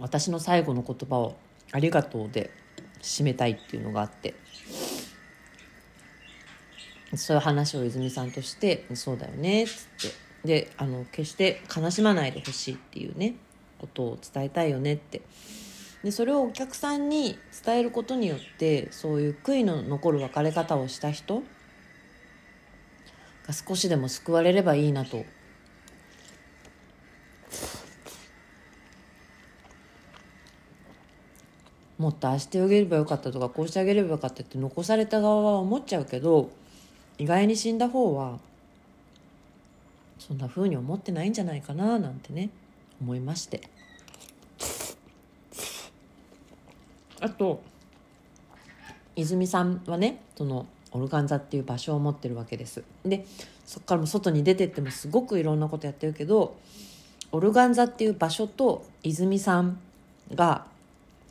[0.00, 1.36] 私の最後の言葉を
[1.70, 2.50] 「ありがとう」で
[3.00, 4.34] 締めたいっていうのがあって。
[7.14, 10.24] そういう話を泉さんとして「そうだよね」っつって。
[10.44, 13.36] であの決して悲しまないでほしいっていうね
[13.78, 15.22] ことを伝えたいよねって。
[16.04, 21.42] でそれをお客さんに伝えることによってそういう悔いの残る別れ方をした人
[23.46, 25.24] が少しでも救われればいいなと
[31.96, 36.50] もっとああしてあげればよかったとかこうしてあげればよかったって残された側は思っちゃうけど
[37.16, 38.38] 意外に死んだ方は
[40.18, 42.50] そんな風に思ってないんじゃないかななんてね
[43.00, 43.73] 思いまして。
[47.24, 47.62] あと
[49.16, 52.84] 泉さんはねそのオルガン座っていう場所を持ってるわけです。
[53.04, 53.24] で
[53.64, 56.56] そこからも外に出てってもすごくいろんなことやってるけど
[57.32, 59.78] オルガン座っていう場所と泉さん
[60.34, 60.66] が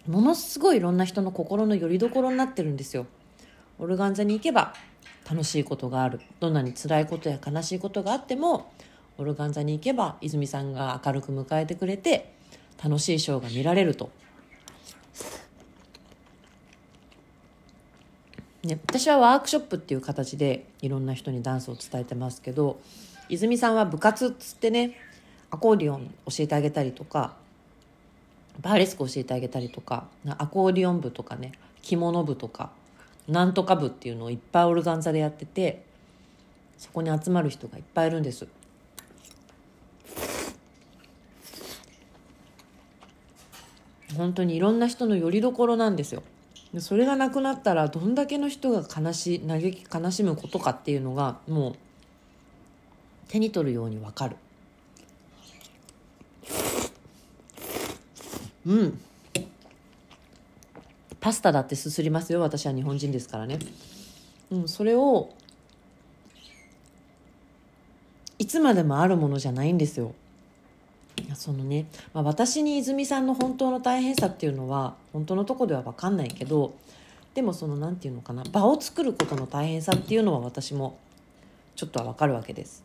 [0.07, 3.05] ものすごいいろんな人の心の拠り所になってるんですよ。
[3.77, 4.73] オルガン座に行けば
[5.29, 6.21] 楽しいことがある。
[6.39, 8.73] どんなに辛いことや悲しいことがあっても
[9.19, 12.33] オルガン座に行けば泉さんが明るく迎えてくれて
[12.83, 14.09] 楽しいショーが見られると。
[18.63, 22.79] ね、私はワークショップっていう形でいろんな人にダンスを伝えてますけど
[23.27, 24.97] 泉さんは部活っつってね
[25.51, 27.35] アコーディオン教えてあげたりとか
[28.61, 32.71] バーレスク教えてあげたりとかアコーディオン部とかね着物部とか
[33.27, 35.83] なんとか部っていうのをいっぱいオルガン座でやってて
[36.77, 38.47] そこに集まる人がいっぱいいるんです。
[44.17, 46.23] 本当にいろんな人の拠り所なんですよ。
[46.73, 51.75] でそれがなくなったらどんだけの人が悲し嘆き悲しむことかっていうのがもう
[53.27, 54.35] 手に取るようにわかる。
[58.65, 58.99] うん。
[61.19, 63.57] パスタだってすすりますよ私は日本人ですからね、
[64.51, 65.29] うん、それを
[68.37, 70.13] いつまでもあるものじゃないんですよ。
[71.35, 76.73] そのね、まあ、私に泉さんの本当の大変さっていうのは本当のとこでは分かんないけど
[77.33, 80.97] でもその何て言うのかな場を作ることの大変さっていうのは私も
[81.75, 82.83] ちょっとは分かるわけです。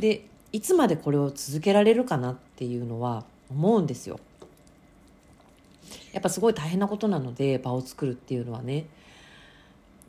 [0.00, 4.18] でいつまでこれを続けられるかなっていうのは思うんですよ。
[6.12, 8.86] やっぱすごい大変なことなので場を作るっていうのはね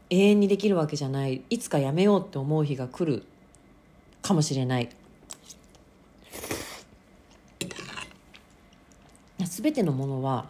[0.09, 3.23] 永遠にできるわけじゃないいつかやめようって思う日が来る
[4.21, 4.89] かもしれない
[9.45, 10.45] 全てのものは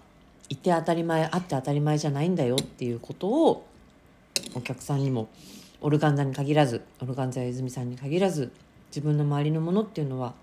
[0.50, 3.66] いて当たり前あって当たり前じゃないんだよっていうことを
[4.54, 5.30] お客さんにも
[5.82, 8.52] オルガン座に限らずオルガン座や泉さんに限らず
[8.90, 10.34] 自分の周りのものっていうのは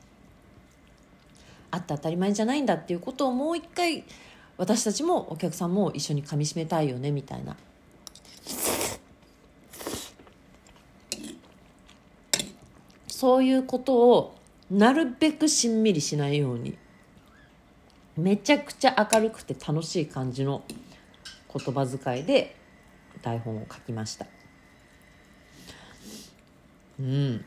[1.71, 4.05] あって当たり前じゃないんだっていうことをもう一回
[4.59, 7.57] 私たちもお客さんも一緒にかみしめたいよねみたいな。
[13.09, 14.35] そういうことを
[14.69, 16.77] なるべくしんみりしないように
[18.17, 20.63] めちゃくちゃ明るくて楽しい感じの
[21.53, 22.57] 言葉遣いで
[23.23, 24.27] 台本を書きました。
[27.01, 27.45] うん。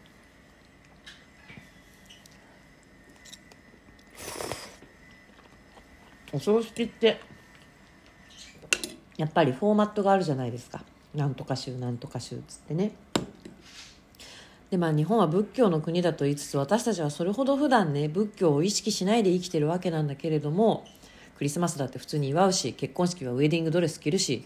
[6.33, 7.19] お葬式って
[9.17, 10.83] やっぱりフォーマットがあるじゃないですか。
[11.13, 12.91] なんとか集なんとか集っつってね。
[14.75, 20.83] でまあ日本は仏教の国だと言いつつ私たちはそれほど普段ね仏教を意識しないで生きてるわけなんだけれども
[21.37, 24.43] クリスマスだって普通に祝うし結婚式はウェディングドレス着るし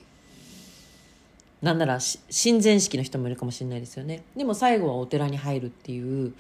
[1.64, 6.34] なんなら親善式の人もいるかもしれないですよねでも最後はお寺に入るっていう、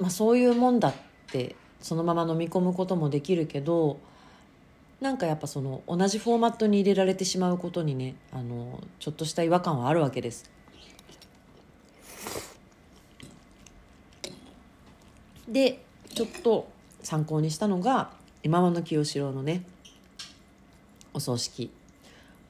[0.00, 0.94] まあ、そういうもんだっ
[1.30, 3.98] てそのまま飲み込むこともできるけど
[5.02, 10.54] なんかやっぱその同じフォーマットに入れられてしまうことにねあのちょっとした違和感はあるわけです。
[15.48, 15.82] で
[16.14, 16.68] ちょっと
[17.02, 18.10] 参考にしたのが
[18.42, 19.64] 今間の清志郎のね
[21.12, 21.70] お葬式。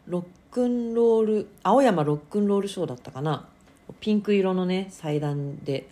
[0.07, 3.47] ロックンロール青山ロックンロールショーだったかな。
[4.01, 5.89] ピンク色のね祭壇で。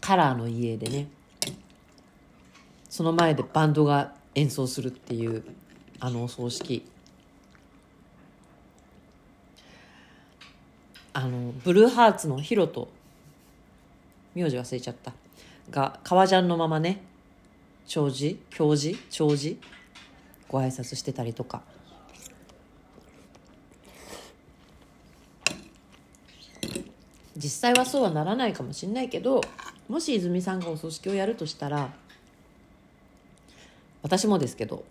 [0.00, 1.08] カラーの家でね。
[2.88, 5.44] その前でバンドが演奏するっていう
[6.00, 6.84] あのお葬式。
[11.14, 12.88] あのブルーハーツのヒロと
[14.34, 15.12] 名字忘れちゃった。
[15.70, 17.02] が革ジャンのままね
[17.86, 19.56] 長寿教授長寿
[20.48, 21.62] ご挨拶してたりとか。
[27.34, 29.40] 実際はそうはならないかもしれないけど
[29.88, 31.90] もし泉さんがお葬式をやるとしたら
[34.02, 34.84] 私もですけど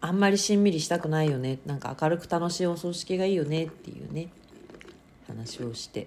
[0.00, 1.58] あんまりしんみりしたくないよね。
[1.66, 4.28] なんか明るく楽しいお葬式がいいよねっていうね。
[5.30, 6.06] 話をして。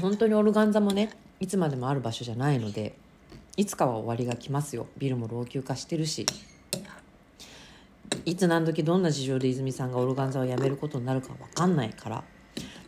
[0.00, 2.96] 本当にオルガン座もねいつまでもある場所じゃないので
[3.56, 4.86] いつかは終わりが来ますよ。
[4.98, 6.26] ビルも老朽化してるし。
[8.24, 12.24] いつ何時どんな事情で泉さんがオルガン座をやめることになるか分かんないから。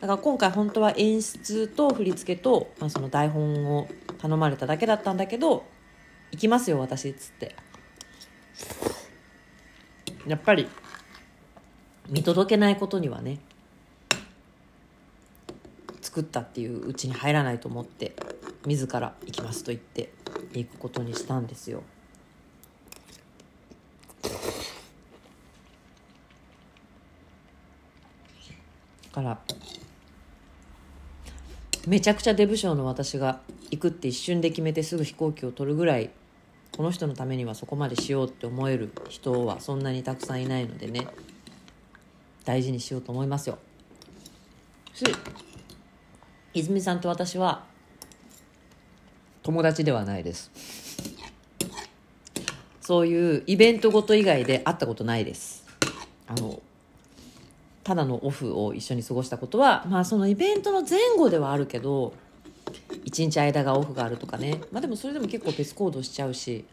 [0.01, 3.89] だから今回本当は演出と振り付けと、まあ、その台本を
[4.19, 5.65] 頼まれただけだったんだけど
[6.33, 7.55] 行きますよ私っつって。
[10.27, 10.69] やっぱり
[12.09, 13.39] 見届けないことにはね
[16.01, 18.15] 作ったっていううちに入らないと思って
[18.67, 20.13] 自ら行きますと言って
[20.53, 21.83] 行くことにしたんですよ。
[29.19, 29.39] から
[31.87, 36.11] めちゃくちゃデブ賞の私が行くって一瞬で決めてすぐ飛行機を取るぐらい
[36.73, 41.07] この人のためにはそこまでしようって思える人はそんなにたくさんいないのでね
[42.45, 43.59] 大事にしようと思いますよ。
[44.95, 45.05] し
[46.55, 47.65] 泉さんと私は
[49.43, 50.51] 友達ではないです
[52.81, 55.65] そういうイベントごと以外で会ったことないです
[56.27, 56.61] あの
[57.85, 62.13] ただのオフを一緒に過ごしたことはまあそのイベントの前後ではあるけど
[63.09, 64.61] 一日間がオフがあるとかね。
[64.71, 66.67] まあでもそれでも結構別行動しちゃうし。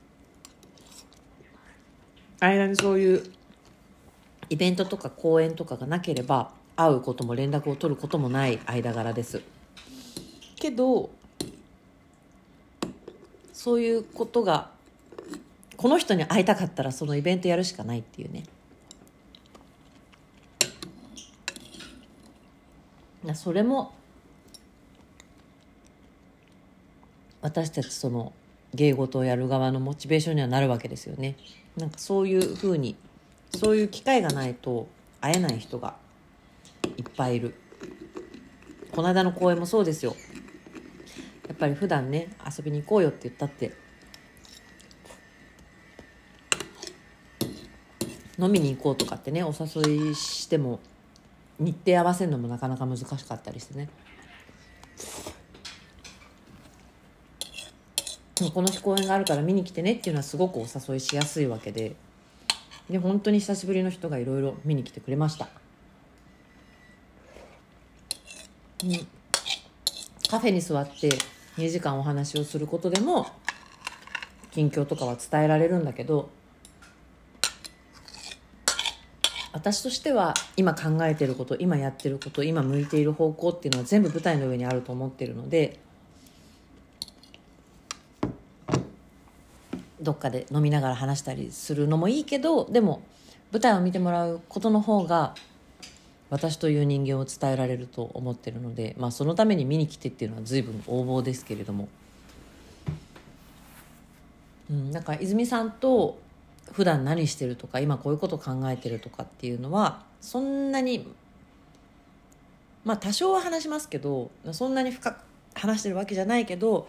[2.41, 3.23] 間にそういう
[4.49, 9.41] イベントとか公演とかがなければ会うことも連絡を取ることもない間柄です。
[10.57, 11.09] けど
[13.53, 14.71] そういうことが
[15.77, 18.43] この人に会いたかったらそのイベントやるしかないっていうね。
[23.35, 23.93] それも
[27.45, 28.33] 私たちその
[28.73, 31.35] 芸事をやる側のモチベーションにはなるわけですよね。
[31.77, 32.95] なんかそういうふうに
[33.55, 34.87] そういう機会がないと
[35.21, 35.95] 会えない人が
[36.97, 37.53] いっぱいいる。
[38.91, 40.15] この間の公演もそうですよ。
[41.47, 43.73] やっぱり普段ね遊びに行こうよって言ったって
[48.39, 50.79] 飲みに行こうとかってねお誘いしても
[51.59, 53.87] 日程合わせるのもなかなか難しかったりしてね。
[58.51, 61.95] この公演があるから見に来てねっていうのはすごくお誘いしやすいわけで。
[62.89, 65.47] で本当に久しぶりの人がいろいろ見に来てくれました、
[70.29, 71.09] カフェに座って
[71.57, 73.27] 2時間お話をすることでも
[74.51, 76.29] 近況とかは伝えられるんだけど
[79.51, 85.79] 私としては今考えてること今やってること今向いている方向っていうのは全部舞台の上にあると思ってるので
[90.05, 93.01] どっかで飲みながら話したりするのもいいけどでも
[93.51, 95.35] 舞台を見てもらうことの方が
[96.29, 101.87] 私という人間を伝えられると思ってるので、まあ、そのために見に来てっていうのは随分横暴ですけれども、
[104.69, 106.17] うん、なんか泉さんと
[106.71, 111.07] 普段何してるとか今こういうこと考えてるとかっていうのはそんなに
[112.83, 115.21] まあ多少は話しますけどそんなに深く
[115.53, 116.87] 話してるわけじゃないけど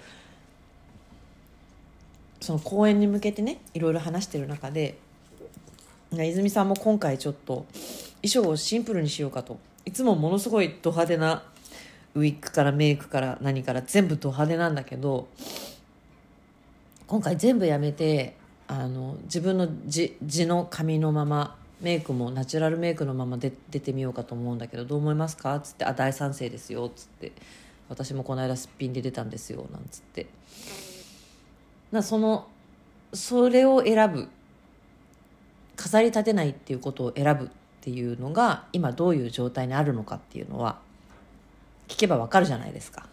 [2.47, 4.97] その公演に向けてねいろいろ話してる中で
[6.13, 7.67] 泉さんも今回ちょっと
[8.23, 9.59] 衣装をシンプルにしようかと。
[9.85, 11.43] いつもものすごいド派手な
[12.15, 15.29] ウィッグからメイクから何から全部ド派手なんだけど
[17.09, 18.37] 今回全部やめて
[18.69, 27.33] あの自分の字字の髪のままメイクもナチュラルメイクのままで出てみようかと思うんだけどどう思いますか?」っつって「あ大賛成ですよ」っつって
[27.89, 30.27] 「私もこの間すっぴんで出たんですよ」なんつって。
[31.93, 32.49] なその
[33.13, 34.29] それを選ぶ。
[35.77, 37.49] 飾り立てないっていうことを選ぶっ
[37.83, 40.81] ていうのが今どういう状態にあるのかっていうのは
[41.87, 43.07] 聞けばわかるじゃないですか。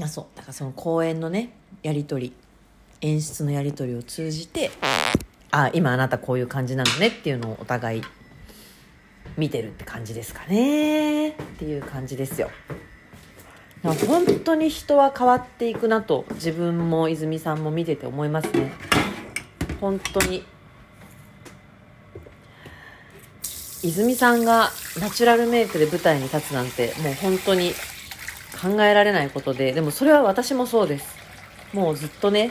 [0.00, 0.26] あそう。
[0.36, 1.50] だからその公演のね
[1.82, 2.32] やり取り
[3.00, 4.70] 演出のやり取りを通じて
[5.50, 8.02] あ今あなたこういう感じなのねっていうのをお互い
[9.36, 11.30] 見てるって感じですかね。
[11.30, 12.50] っていう感じですよ。
[13.82, 18.72] 本当に人は変わっていくなと自分も泉さんも見てて思いますね。
[19.80, 20.44] 本当に。
[23.82, 24.70] 泉さんが
[25.00, 27.72] ナチュラルメイクで舞台に立つなんてもう本当に
[28.60, 31.16] 考えられないことででもそれは私もそうです。
[31.72, 32.50] もうずっとね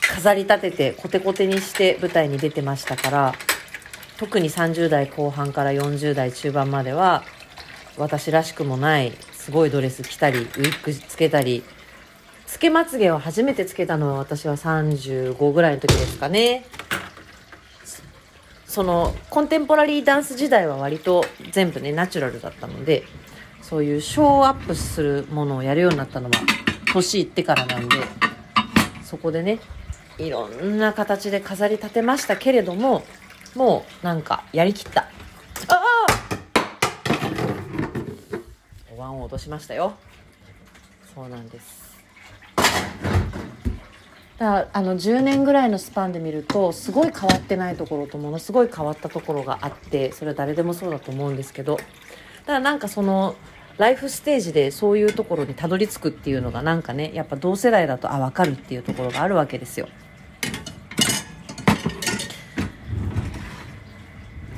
[0.00, 3.34] 飾り立ててコテコテにして舞台に出てましたから
[4.18, 7.24] 特に30代後半から40代中盤までは
[7.96, 11.62] 私らしくもないすごいドレス着たりウィッグつけたり
[12.46, 16.64] つけまつげを初めてつけたのは私は35ぐらいの時ですかね。
[18.66, 23.04] そのコンテンポラリーダンス時代は割と全部ねナチュラルだったので
[23.60, 26.32] そういうショーアップするものをやるようになったのは
[26.90, 27.96] 年いってからなんで
[29.02, 29.58] そこでね
[30.16, 33.04] いろんな形で飾り立てましたけれども
[33.54, 35.02] もうなんかやりきった
[35.68, 35.82] ああ
[39.20, 39.94] を落としましたよ
[41.14, 41.82] そうなんです
[44.38, 53.36] だからあの10年ぐらいのスパンで見るとすごい変わってないところとものすごい変わったところがあってそれは誰でもそうだと思うんですけどだからなんかその
[53.78, 59.88] ライフステージでそういうところにたどり着くっていうのがなんかねやっぱ同世代だとあ分かるっていうところがあるわけですよ。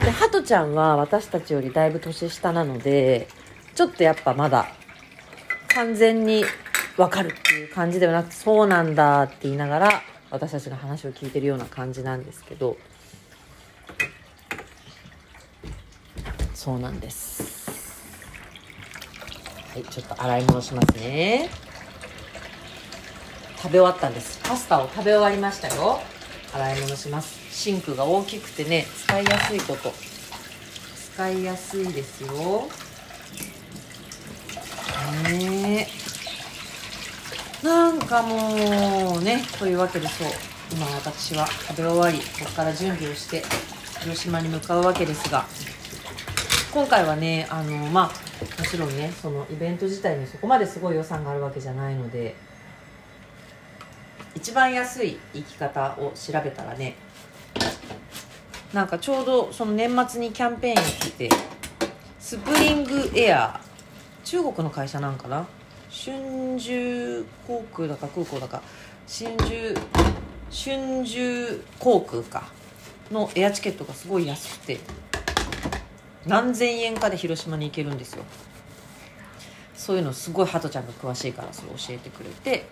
[0.01, 3.29] でハトちゃんは私たちよりだいぶ年下なので
[3.75, 4.69] ちょっとやっぱまだ
[5.69, 6.45] 完全に
[6.97, 12.77] 分かるっていう感じではなくてそうなんだって言いながら私たちの話を聞いてるような感じなんですけど。
[16.55, 17.45] そうなんです。
[19.73, 21.51] はいちょっと洗い物しますね。
[23.57, 24.41] 食べ終わったんです。
[24.43, 26.01] パスタを食べ終わりましたよ。
[26.55, 27.39] 洗い物します。
[27.53, 29.93] シンクが大きくてね使いやすいこと。
[31.15, 32.69] 使いやすいですよ。
[35.13, 35.89] ね。
[37.63, 40.29] なんかもうねというわけでそう。
[40.73, 43.43] 今私は食べ終わりここから準備をして
[44.01, 45.45] 広島に向かうわけですが
[46.73, 52.35] 今回はねあのまあもちろんねそのイベント自体にそこまですごい予算があるわけじゃないので
[54.35, 56.97] 一番安い生き方を調べたらね
[58.73, 61.31] なんかちょうどその年末にキャンペーンやってて
[62.19, 63.74] スプリングエアー
[64.25, 65.47] 中国の会社なんかな？
[65.91, 68.63] 春秋航空だか空港だか。
[69.07, 69.75] 春秋
[70.51, 72.49] 春秋航空か。
[73.11, 74.81] のエアチケットがすごい安くて。
[76.27, 78.25] 何千円かで広島に行けるんですよ。
[79.77, 82.67] そういうのすごいハトちゃんが詳しいからそれ教えてくれて。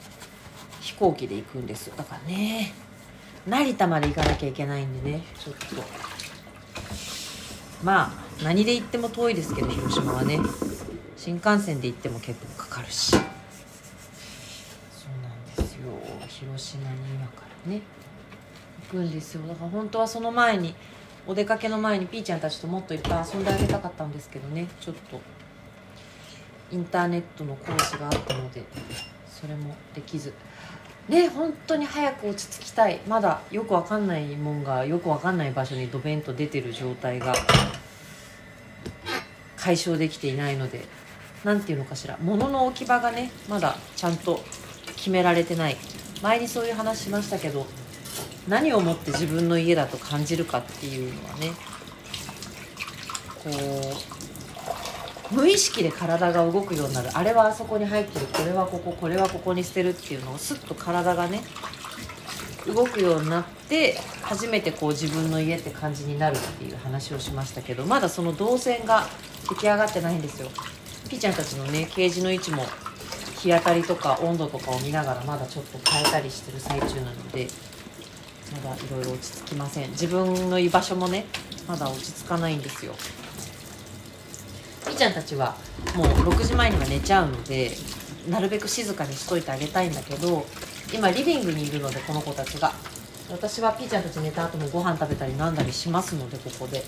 [0.80, 1.94] 飛行機で行くんですよ。
[1.96, 2.72] だからね
[3.46, 5.60] 成田まで行かなきゃいけないんでねちょっと。
[7.84, 10.40] まあ何で行っても遠いですけど広島はね。
[11.24, 13.12] 新幹線で行っても結構かかるし。
[13.12, 13.20] そう
[15.22, 15.82] なんですよ。
[16.26, 17.80] 広島に今からね。
[18.90, 19.46] 行くんですよ。
[19.46, 20.74] だから本当はその前に
[21.24, 24.66] お出かけの前にピーちゃんたちともっといっぱい遊んであげたかったんですけどね。
[24.80, 25.20] ちょっと
[26.72, 28.64] インターネットのコースがあったので
[29.30, 30.34] それもできず。
[31.08, 32.98] ね本当に早く落ち着きたい。
[33.06, 37.32] まだよくわかんないもんがよくわかんない場所にドベンと出てる状態が
[39.56, 41.00] 解消できていないので。
[41.44, 44.40] 何ていうのかしら物の置き場がねまだちゃんと
[44.96, 45.76] 決められてない。
[46.22, 47.66] 前にそういう話しましたけど
[48.46, 51.50] 何をもって自分の家だと感じるかっていうのはね
[53.42, 53.50] こ
[55.32, 57.10] う無意識で体が動くようになる。
[57.14, 58.26] あれはあそこに入ってる。
[58.26, 61.42] これはこここれはここに捨てるっていうのをスッと体がね
[62.66, 69.06] 動くようになって初めてこう自分の家って感じになるっていう話をしましたけどまだその動線が
[69.48, 70.48] 出来上がってないんですよ。
[71.12, 72.64] ピーちゃんたちのねケージの位置も
[73.38, 77.48] 日当たりとか温度とかを見ながらまだちょっと変えたりしてる最中なので
[78.64, 79.90] まだいろいろ落ち着きません。
[79.90, 81.26] 自分の居場所もね
[81.68, 82.94] まだ落ち着かないんですよ。
[84.86, 85.54] みーちゃんたちは
[85.94, 87.72] もう6時前には寝ちゃうので
[88.30, 90.46] なるべく静かにしといてあげたいんだけど
[90.94, 92.72] 今リビングにいるのでこの子たちが。
[93.30, 96.82] 私はピーちゃんたち寝た後もご飯食べたりなんだりしますのでここで。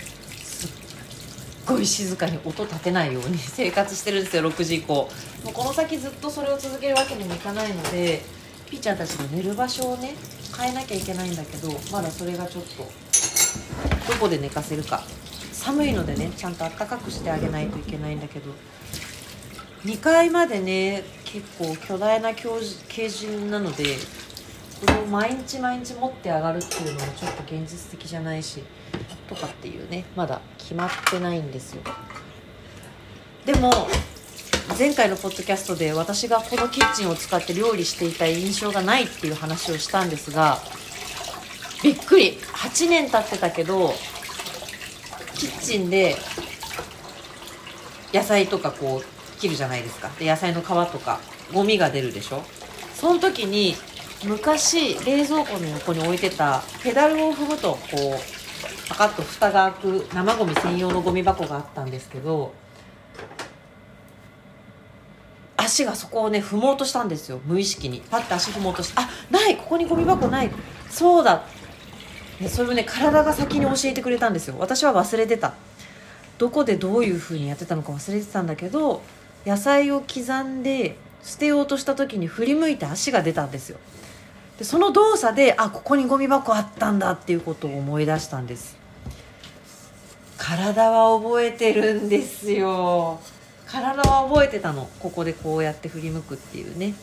[1.65, 5.09] ごい静かに音立てないように 生活してるんですよ6時以降。
[5.43, 8.23] もうこの先ずっとそれを続けるわけにもいかないので
[8.69, 10.15] ピーちゃんたちの寝る場所をね
[10.57, 12.89] 変えなきゃいけないんだけどまだそれがちょっと
[14.11, 15.03] どこで寝かせるか。
[15.53, 18.51] 寒いのでねちゃんとあったかくしてあげないといけないんだけど。
[19.85, 23.97] 2階までね結構巨大なケージなので
[24.79, 28.63] これを毎日毎日持って上がるっていうのもちょっと現実的じゃないし。
[29.27, 31.81] とかっていうねまだ決まってないんですよ。
[33.45, 33.87] でも
[34.77, 40.57] 前回のポッドキャストで私がこのキッチンを使って料理していた印象がないっていう話をしたんですが
[41.83, 42.39] びっくり。
[42.65, 43.93] 8年経ってたけど
[45.35, 46.15] キッチンで
[48.11, 50.09] 野菜とかこう切るじゃないですか。
[50.17, 51.19] で野菜の皮とか
[51.53, 52.43] ゴミが出るでしょ。
[52.95, 53.75] その時に
[54.23, 58.34] 昔冷蔵庫の横に置いてたペダルを踏むとこう
[58.89, 62.53] パカッと蓋が開く生ゴミ専用のゴミ箱があったんですけど
[65.57, 67.39] 足がそこをね踏もうとしたんですよ。
[67.45, 68.01] 無意識に。
[68.11, 70.51] パッて足踏もうとしてあないここにゴミ箱ない。
[70.89, 71.43] そうだ。
[72.39, 74.55] ね、それをね体が先に教えてくれたんですよ。
[74.59, 75.53] 私は忘れてた。
[76.37, 79.01] どこでどういう風にやってたのか忘れてたんだけど
[79.45, 83.79] 野菜を刻んで捨てようとした時に振り向いて足が出たんですよ。
[84.59, 88.74] でその動作であここにゴミ箱あったんだっていうことを思い出したんです。
[90.37, 93.19] 体は覚えてるんですよ。
[93.67, 94.89] 体は覚えてたの。
[94.99, 96.93] ここでこうやって振り向くっていうね。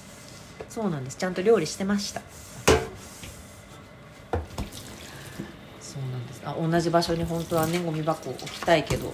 [0.68, 1.16] そうなんです。
[1.16, 2.20] ちゃんと料理してました。
[5.80, 6.42] そうなんです。
[6.44, 9.12] あ同じ場所に本当はねゴミ箱置きたいけど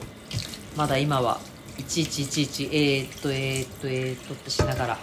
[0.77, 1.41] まだ今は
[1.79, 4.99] いちいちいちいちえー、っとえー、っとえー、っとってしながら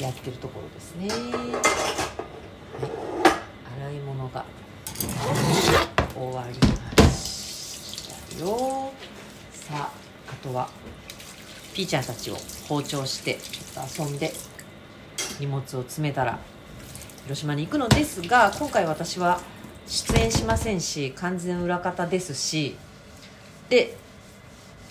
[0.00, 1.18] やってるところですね、はい、
[3.84, 4.44] 洗い物が
[6.14, 6.81] 終わり。
[8.40, 8.92] よ。
[9.50, 9.92] さあ
[10.28, 10.68] あとは
[11.74, 12.36] ピーちゃんたちを
[12.68, 14.32] 包丁してちょっと遊んで
[15.40, 16.38] 荷物を詰めたら
[17.24, 19.40] 広島に行くのですが今回私は
[19.86, 22.76] 出演しませんし完全裏方ですし
[23.68, 23.96] で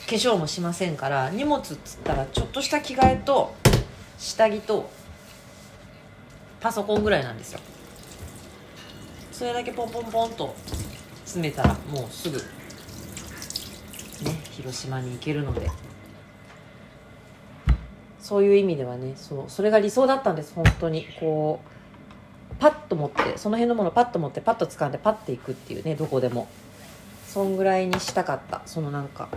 [0.08, 3.54] 化粧もしませんから荷物っつったらちょっとした着替えと
[4.18, 4.90] 下着と
[6.60, 7.60] パソコンぐらいなんですよ。
[9.32, 10.56] それだけポンポンポンと
[11.26, 12.40] 詰めたらもうすぐ
[14.62, 15.70] 広島に行けるので。
[18.20, 21.08] そういう意味ではねそのそれが理想だったんです本当に。
[21.20, 26.48] こうパッと持ってその辺のものパッと持ってパッと掴んでパッていくっていうねどこでも。
[27.28, 28.62] そんぐらいにしたかった。
[28.66, 29.30] そのなんか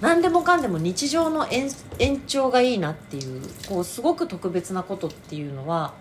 [0.00, 1.70] 何でもかんでも日常の延
[2.26, 5.94] 長がいいなっていうこうすごく特別なことっていうのは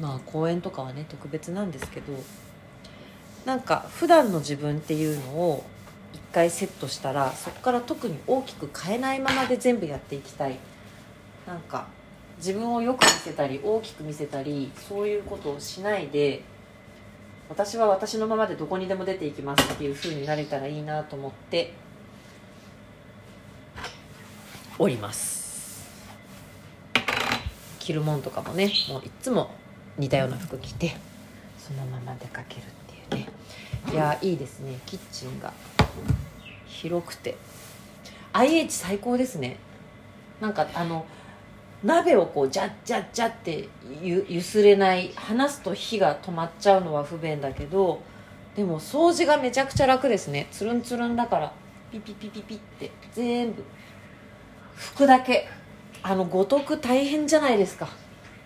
[0.00, 2.12] まあ公演とかはね特別なんですけど
[3.44, 5.64] なんか普段の自分っていうのを
[6.36, 10.58] 回セットしたらそこから特に大きく変えないままで全部やっていきたい。
[11.46, 11.86] なんか
[12.36, 16.42] 自分をよく見せたり大きく見せたりそういうことをしないで
[17.48, 21.72] 私は私のままでどこにでも出ていきますっていう風になれたらいいなと思って
[24.78, 25.88] おります。
[27.78, 29.52] 着るもんとかもねもういつも
[29.96, 30.96] 似たような服着て
[31.58, 33.30] そのまま出かけるっていうね。
[33.90, 34.78] いやいいですね。
[34.84, 35.54] キッチンが。
[36.76, 37.36] 広くて。
[38.32, 39.56] IH 最高ですね。
[40.40, 41.06] なんかあの
[41.82, 43.68] 鍋をこうジャッジャッジャって
[44.02, 48.02] ゆゆすれない離すと火が止まっちゃうのは不便だけど
[48.54, 50.48] でも掃除がめちゃくちゃ楽ですね。
[50.50, 51.52] つるんつるんだから
[51.90, 53.64] ピピピピピって全部。
[54.76, 55.48] 拭くだけ。
[56.02, 57.88] あの五徳大変じゃないですか。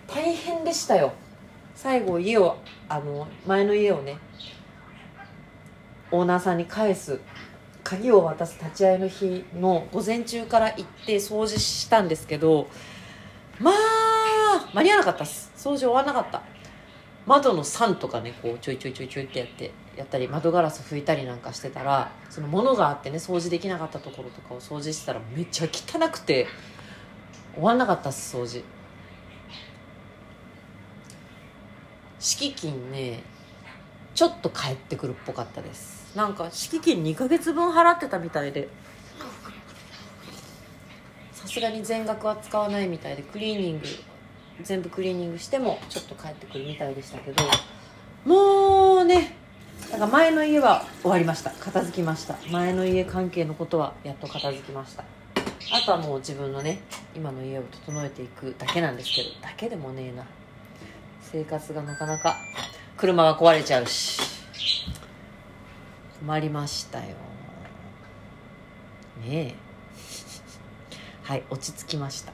[0.07, 1.11] 大変でしたよ。
[1.75, 2.57] 最後家を
[2.87, 4.17] あの前の家をね
[6.11, 7.19] オーナーさんに返す。
[7.91, 12.69] 鍵を渡す立ち会いの日の午前中から行って掃除したんですけど
[13.59, 15.51] まあ間に合わなかったっす。
[15.57, 16.41] 掃除終わらなかった。
[17.25, 26.47] 窓の酸とかねこうちょいちょいちょいちょいってやってやったり窓ガラス拭いたりなんかしてたらその物があってね掃除できなかったところとかを掃除してたらめっちゃ汚くて
[27.55, 28.63] 終わんなかったっす掃除。
[32.19, 33.21] 敷金ね
[34.15, 36.00] ちょっと返ってくるっぽかったです。
[36.15, 38.67] なんか敷金2ヶ月分払ってたみたいで。
[41.33, 43.85] さすがに全額は使わないみたいでクリーニング
[44.63, 47.43] 全部クリーニングしてもちょっと帰ってくるみたいでしたけど。
[48.25, 49.35] もうね
[49.91, 51.49] だか前の家は終わりました。
[51.51, 52.37] 片付きました。
[52.51, 55.03] 前の家関係のことはやっと片付きました。
[55.73, 56.81] あとはもう自分のね
[57.15, 59.29] 今の家を整えていくだけなんですけど。
[59.41, 60.23] だけでもねえな。
[61.21, 62.37] 生活がなかなか
[62.97, 64.21] 車が壊れちゃうし。
[66.21, 67.15] 困りましたよ。
[69.25, 69.55] ねえ。
[71.23, 72.31] はい落ち着きました。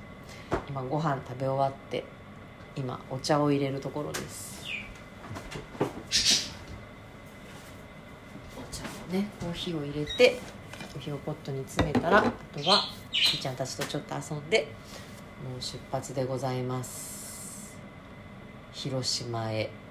[0.67, 2.03] 今ご飯食べ終わって
[2.75, 4.65] 今お茶を入れるところです。
[8.57, 10.37] お茶をねコーヒーを入れて
[10.91, 14.67] コーヒーをポットに詰めたらあとはひーちゃんたちとちょっと遊んで
[15.49, 17.77] もう出発でございます。
[18.73, 19.86] 広島へ。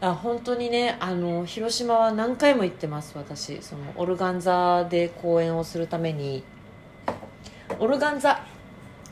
[0.00, 3.60] あ本当にねあの広島は何回も行ってます私。
[3.62, 6.44] そのオルガンザで公演をするために。
[7.80, 8.44] オルガンザ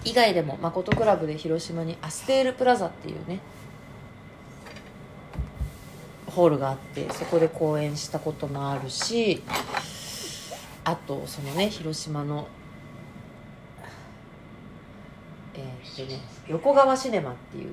[0.05, 3.41] 以外でも誠クラブで広島にアステールプラザっていうね
[6.27, 9.43] ホールがあってそこで公演したこともあるし
[10.85, 12.47] あとそのね広島の
[15.55, 17.71] えー、っとね横川シネマっていう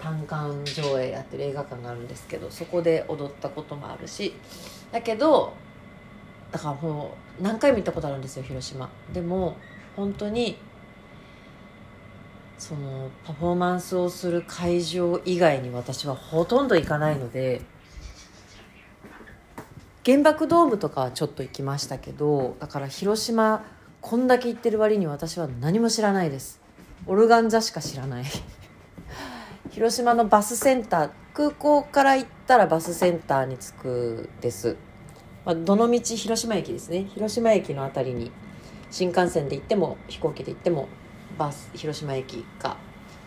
[0.00, 4.34] 単館上映やってる映画館があるんですけどそこで踊ったこともあるし
[4.92, 5.54] だけど
[6.52, 8.88] だからもう何回も行ったことあるんですよ広島。
[9.12, 9.56] でも
[9.96, 10.58] 本当に
[12.58, 17.60] そのパフォーマンスをする会場以外に私はほとんど行かないので
[20.06, 23.64] 原爆ドームとかはちょっと行きましたけどだから広島
[24.00, 26.60] こんだけ行ってる割に私は何も知らないです。
[27.06, 28.24] オルガンザしか知らない。
[29.70, 34.76] 広島のバスセンター空港から行ったらバスセンターに着くです。
[35.44, 37.06] まあ、どの道広島駅ですね。
[37.14, 38.32] 広島駅の辺りに
[38.90, 40.88] 新幹線で行っても飛行機で行っても
[41.38, 42.76] バス広島駅か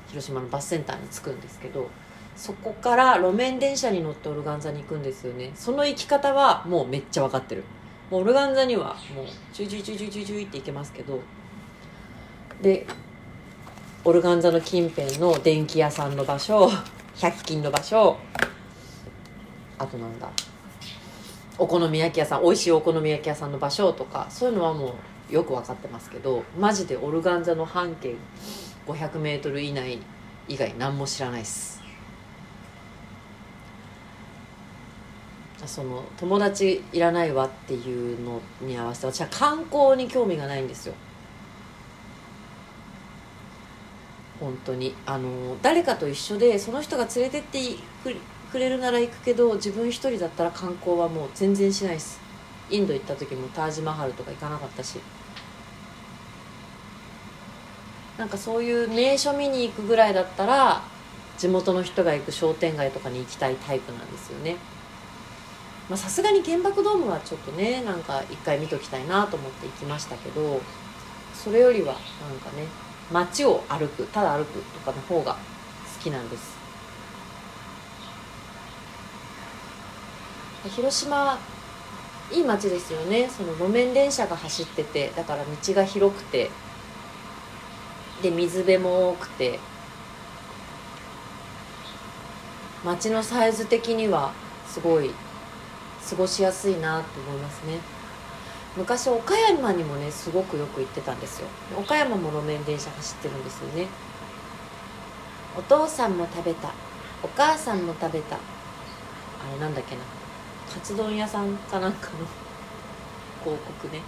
[0.07, 1.89] 広島のバスセンターに着くんですけど
[2.35, 5.51] そこから路面電車に乗ってオルガンザに行くんですよね。
[5.55, 7.63] その行き方はもうめっちゃ分かってる。
[8.09, 11.19] もうオルガンザにはもうチュイチュイチュイチュイチュイチュイって行けますけど。
[12.61, 12.87] で
[14.05, 16.69] オルガンザの近辺の電気屋さんの場所
[17.15, 18.17] 100均の場所。
[19.77, 20.29] あとなんだ？
[21.57, 24.95] お好み焼き屋さん美味しいお好み焼き屋さんの場所とかそういうのはも
[25.29, 28.15] うよく分かってますけどマジでオルガンザの半径
[28.87, 29.99] 500m 以内
[30.47, 31.83] 以外何も知らないっす。
[35.65, 40.93] その友達いらないわっていうのに合わせて私は観光に興味がないんですよ。
[44.39, 44.95] 本当に。
[45.05, 47.59] あの誰かと一緒でその人が連れてって
[48.51, 52.19] くれるなら行くけど自分一人だったら観光はもう全然しないです。
[52.69, 54.99] インド行った時もタージマハルとか行かなかったし。
[58.17, 60.83] なんかそういう名所見に行くぐらいだったら
[61.37, 64.57] 地元の人が行く商店街とかに行きたいタイプなんですよね。
[65.95, 70.61] さすがに原爆ドームはちょっとねなんか一回見ときたいなと思って行きましたけど
[71.33, 72.67] それよりはなんかね
[73.11, 75.39] 街を歩くただ歩くとかの方が好
[76.01, 76.57] きなんです。
[80.75, 81.39] 広島
[82.31, 83.29] いい街ですよね。
[83.29, 86.51] その路面電車が走っててだから道が広くて
[88.21, 89.59] で水辺も多くて
[92.83, 94.31] 街のサイズ的には
[94.67, 95.11] すごい
[96.09, 97.98] 過ごしやすいなと思いますね。
[98.77, 101.47] 昔岡山にもねすごくよく行ってたんですよ。
[101.77, 103.87] 岡山も路面電車走ってるんですよね。
[105.57, 106.69] お父さんも食べた。
[107.23, 108.35] お母さんも食べた。
[108.35, 108.39] あ
[109.53, 110.01] れなんだっけな。
[110.73, 112.25] カツ丼屋さんかなんかの。
[113.43, 114.01] 広告ね。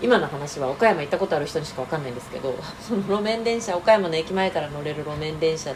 [0.00, 5.72] 今の話は岡山行ったことある人にしか分かんないんですけどその路面電車岡山の駅前から乗れる路面電車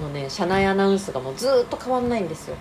[0.00, 2.56] のね車内アナウンスがもうずっと変わんないんですよ。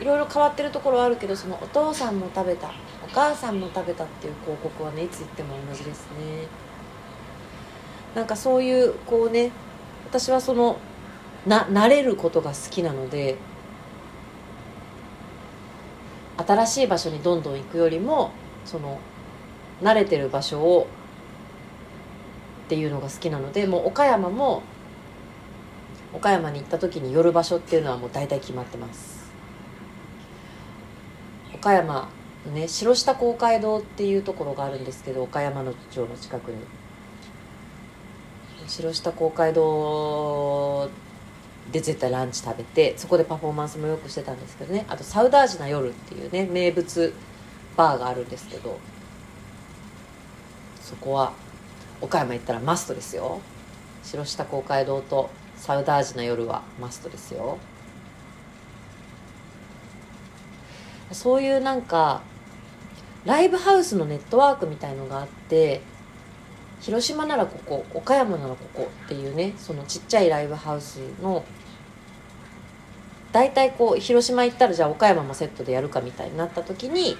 [0.00, 2.68] いろいろ変わってるところはあるけどそのお父さんも食べた
[3.02, 6.46] お母さんも食べたっていう広告はねいつ行っても同じですね。
[8.14, 9.50] なんかそういうこうね
[10.08, 10.78] 私はその
[11.46, 13.36] な慣れることが好きなので
[16.36, 18.32] 新しい場所にどんどん行くよりも
[18.64, 18.98] その
[19.82, 20.86] 慣れてる場所を
[22.66, 24.62] っていうのが好きなのでもう岡山も
[26.12, 29.23] 岡山に行った時に寄る場所っていうのはもう大体決まってます。
[31.64, 32.10] 岡山
[32.46, 36.56] のね白下公会堂っていうところがあるんですけど岡山の町の近くに。
[38.66, 40.90] 白下公会堂
[41.72, 44.84] で絶対ランチ食べてそこでパフォーマンスもよくしてたんですけどね。
[44.90, 47.14] あとサウダージな夜っていうね名物
[47.78, 48.78] バーがあるんですけど
[50.82, 51.32] そこは
[52.02, 53.40] 岡山行ったらマストですよ。
[54.02, 57.56] 白下公会堂とサウダージな夜はマストですよ。
[61.14, 62.22] そういうなんか
[63.24, 65.80] ライブハウスのネットワークみたいのがあって
[66.80, 71.44] 広島ならここ岡山ならここっていうねそのちっちゃいライブハウスの
[73.32, 77.16] 大体こう広島行ったらじゃあ岡山もセットでやるかみたいになった時に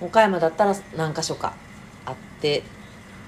[0.00, 1.54] 岡山だったら何箇所か
[2.04, 2.62] あって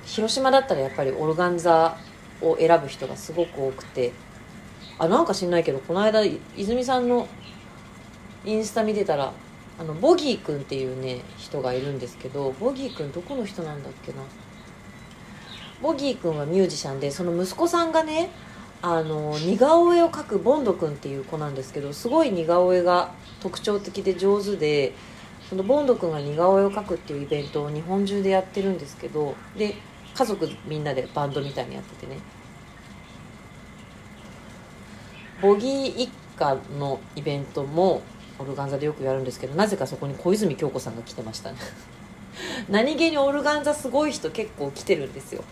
[0.05, 1.97] 広島だったらやっぱりオルガンザ
[2.43, 4.13] を選ぶ人がすごく多くて
[4.99, 6.23] あなんか知んないけどこの間
[6.57, 7.29] 泉さんの
[8.45, 9.33] インスタ見てたら
[9.79, 14.19] あのボギーくんっていうね人がいるんですけどボギーくんどこの人なんだっけな。
[15.83, 18.31] ボギーくんはミュージシャンでその息子さんがね
[18.81, 24.95] あの似顔絵を描くボンドくんっていう子なんですけどすごい似顔絵が特徴的で上手で
[25.51, 29.75] そのボンドくんが似顔絵を描くっていうイベントを日本中でやってるんですけどで
[30.15, 32.19] 家族みんなでバンドみたいにやっててね。
[35.41, 38.03] ボギー一家のイベントも
[38.39, 41.59] オルガンザでよくやるんですけどなぜかそこに小泉京子さんが来てましたね。
[42.69, 45.43] 何気にオルガンザすごい人結構来てるんですよ。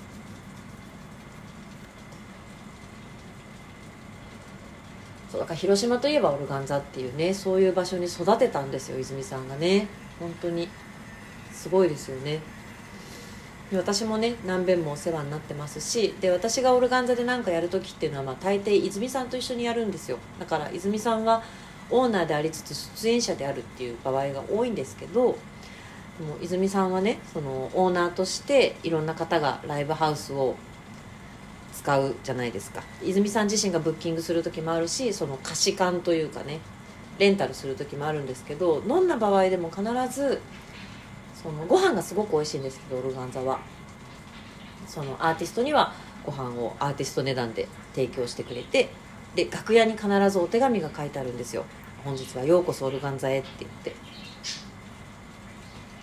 [5.31, 9.89] そうだから広島といえばオルガンザっていうねそういう場所に育てたんですよ泉さんがね。
[10.21, 10.69] 本当に。
[11.53, 12.41] すごいですよね。
[13.77, 20.19] 私もね何遍もお世話になってますしで私がオルガンザで何かやる時っていうのは、まあ、大抵泉さんと一緒にやるんですよ。
[20.39, 21.43] だから泉さんは
[21.91, 25.37] オーナーでありつつ出演者であるっていう場合が多いんですけどもう
[26.43, 30.55] 泉さんはねそのオーナーとしていろんな方がライブハウスを
[31.73, 32.83] 使うじゃないですか。
[33.03, 36.61] 泉さん自身がブッキングする時もあるしその貸し館というかね
[37.19, 40.41] レンタルする時もあるんですけどどんな場合でも必ず
[41.45, 43.61] そのご飯がすごく美味しいんですけどオルガンザは。
[44.87, 45.93] そのアーティストには
[46.25, 48.89] ご飯をアーティスト値段で提供してくれて
[49.35, 51.65] で楽屋に必ずお手紙が書いてあるんですよ。
[52.03, 53.95] 本日はようこそオルガンザへって言って。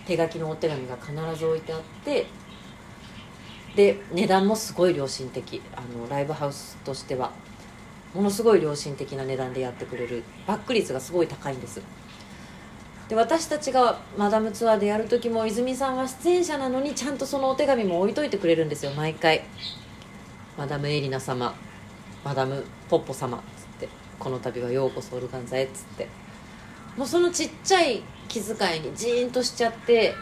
[0.06, 2.26] 手書きのお手紙が必ず置いてあって
[3.74, 5.60] で値段もすごい良心的。
[5.74, 7.32] あのライブハウスとしては
[8.14, 10.22] ものすごい良心的な値段でやってくれる。
[10.46, 11.80] バック率がすごい高いんです。
[13.08, 19.42] で私たちがマダムツアーでやる時も泉さんは出演者なのにちゃんとそのお手紙も置いといてくれるんですよ毎回。
[20.56, 21.54] マダムエリナ様
[22.24, 23.88] マダムポッポ様っつって
[24.18, 26.08] この度はようこそオルガンザへっつって。
[26.96, 30.14] もうそのちっちゃい気遣いにジーンとしちゃって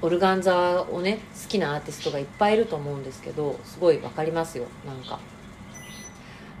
[0.00, 5.18] オルガンザをね好きなアーティストがいっぱいいると思うんですけどすごい分かりますよなんか。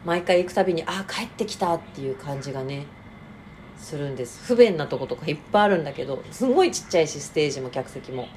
[0.04, 2.86] 毎回行くたびにああ帰ってきたっていう感じがね
[3.76, 4.44] するんです。
[4.44, 8.28] 不便なとことかいっぱいあるんだけどすごいちっちゃいしステージも客席も。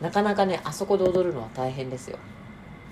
[0.00, 2.18] なかなかねあそこで踊るのは大変ですよ。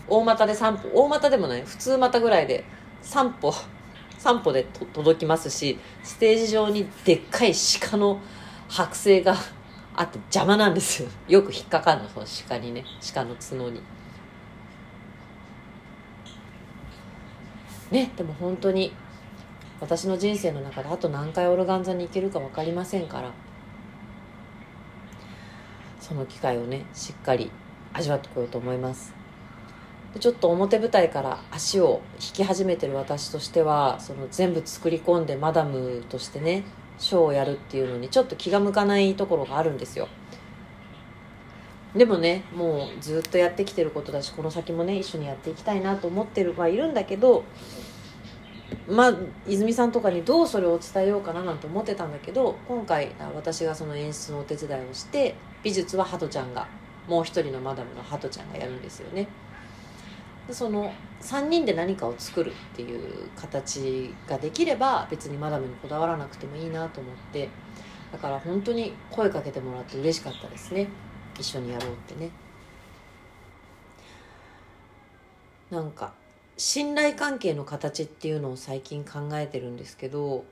[0.08, 2.64] 大股で3歩大股でもない普通股ぐらいで
[3.02, 3.52] 3歩
[4.18, 8.20] 3歩で届きますしステージ上にでっかい鹿の
[8.68, 9.34] 剥製が
[9.94, 11.08] あって邪魔なんですよ。
[11.28, 13.82] よく引っかかるのその鹿にね鹿の角に。
[17.92, 18.92] ねでも本当に
[19.80, 23.30] 私の人生の中であと何回オルガン座に行けるか分かりませんから
[26.00, 27.50] その機会をねしっかり
[27.92, 29.14] 味わってこようと思います。
[30.14, 36.64] でちょっと表舞台から足を引き始めてる私としてはその全部作り込んでマダムとしてね
[36.98, 40.08] ショーをやるっていうのにちょっと気が向かないところがあるんですよ。
[41.94, 47.44] でもねもうずっとやってきてることだしこの先もね一緒にやっていきたいなと思ってるはいるんだけど
[48.88, 49.14] まあ
[49.46, 56.66] 泉さんとかにどうそれを伝えようかななんて思ってたんだけど今回私がその演出のお手伝いをして美術はハトちゃんが
[57.08, 59.26] もう一人のマダムのハトちゃんがやるんですよね。
[60.46, 67.48] でその3人で何かを作るっていう形ができれば別にマダムにこだわらなくてもいいなと思って
[68.10, 70.88] だから本当に声かけてもらって嬉しかったですね。
[71.38, 72.30] 一緒にやろうってね。
[75.70, 76.12] なんか
[76.58, 80.44] 信頼関係の形っていうのを最近考えてるんですけど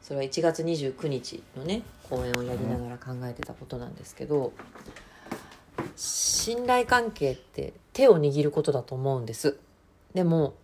[0.00, 4.52] それは1月29日のね公演をやりながら考えてたことなんですけど
[5.96, 9.58] 信頼関係って手を握ることだと思うんです。
[10.14, 10.54] でも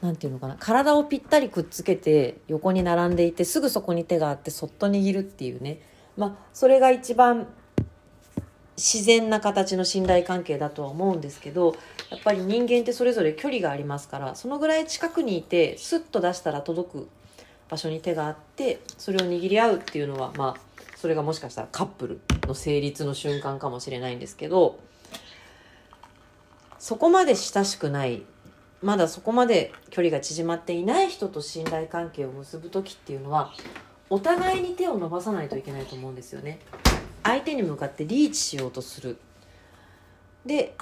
[0.00, 5.80] 何て言うのかな体をぴったりくっつけて横に並んでいてすぐそこに手があってそっと握るっていうね
[6.20, 7.46] まあそれが一番
[8.76, 11.74] 自然な形の信頼関係だとは思うんですけど
[12.10, 17.08] やっぱり人間ってそれぞれ距離がありますからそのぐらい近くにいてスッと出したら届く
[17.70, 24.78] 場所に手があってそれを握り合うっていうのはまあそれがもしかしたらカップルの成立の瞬間かもしれないんですけど
[26.78, 28.22] そこまで親しくない
[28.82, 33.52] まだそこまで距離が縮まっていない人と信頼関係を結ぶ時っていうのは
[34.10, 36.58] お互いに手を伸ばさないといけないと思うんですよね。
[37.22, 39.18] 相手に向かってリーチしようとする。
[40.44, 40.74] で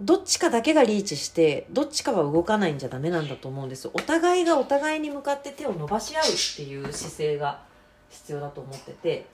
[0.00, 3.88] どっちかだけがリーチしてどっちかは動かないんじゃダメなんだと思うんです。
[3.92, 6.26] お互いがお互いに向かって手を伸ばし合うっ
[6.56, 7.62] ていう姿勢が
[8.10, 9.26] 必要だと思ってて。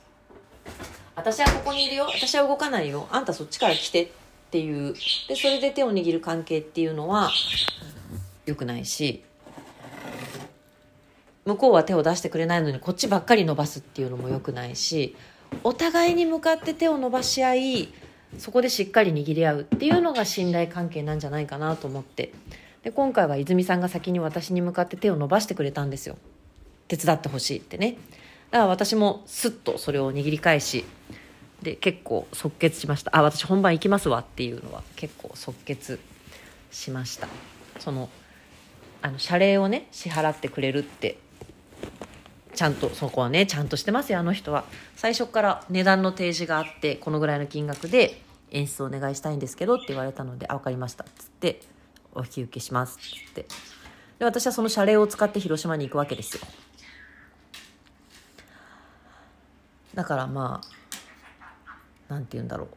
[1.17, 3.09] 私はここにいるよ私は動かないよ。
[3.11, 4.09] あんたそっちから来てっ
[4.53, 4.95] ていう。
[5.29, 7.31] でそれで手を握る関係っていうのは
[8.47, 9.25] 良くないし。
[11.49, 15.17] 向こうは手を出してくれないのにこっちばっかり伸ばすっていうのも良くないし
[15.65, 17.89] お互いに向かって手を伸ばし合い
[18.37, 22.35] そこでしっかり握り合うっていうのが信頼関係なんじゃないかなと思って。
[22.83, 26.19] で今回は泉さんが先に私に向かって手を伸ばしてくれたんですよ。
[26.87, 27.97] 手伝ってほしいってね。
[28.51, 30.85] だから私もスッとそれを握り返し
[31.63, 33.17] で結構即決しました。
[33.17, 35.99] あ私本番行きますわっていうのは結構即決
[36.71, 37.27] しました。
[37.79, 38.11] その
[39.01, 41.17] あの謝礼をね支払ってくれるって
[42.59, 44.65] ちゃんとそこはねちゃんとしてますよあの人は。
[44.97, 51.61] 最初から値段の提示があってこのぐらいの金額で演出お願いしたいんですけどって言われたので「あ分かりました」っつって
[52.15, 53.47] 「お引き受けします」っつって。
[54.19, 56.41] で私はその謝礼を使って広島に行くわけですよ。
[59.95, 60.61] だからま
[62.09, 62.69] あなんて言うんだろう。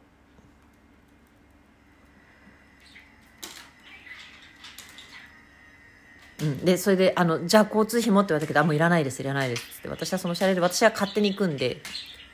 [6.42, 11.80] うん、でそれであの「じゃあ交通費も」って言われたけど「あもういらないですいらないです」って私はその謝礼で私は勝手に行くんで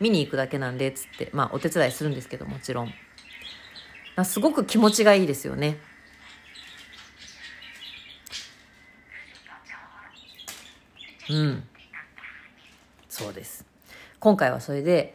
[0.01, 2.95] 見に行くだけなんでっつってまあお手伝いするんですけどもちろん。
[4.25, 5.79] すごく気持ちがいいですよね。
[11.31, 11.69] うん。
[13.09, 13.65] そうです。
[14.19, 15.15] 今回はそれで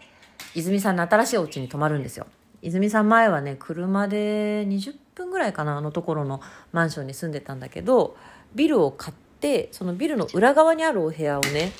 [0.55, 2.27] 泉さんの新しいお家に泊まるんですよ。
[2.61, 6.39] 泉さん前はね車で20分ぐらいかなあのところの
[6.71, 8.15] マンションに住んでたんだけど
[8.55, 11.71] ビルを買ってそのビルの裏側にあるお部屋をね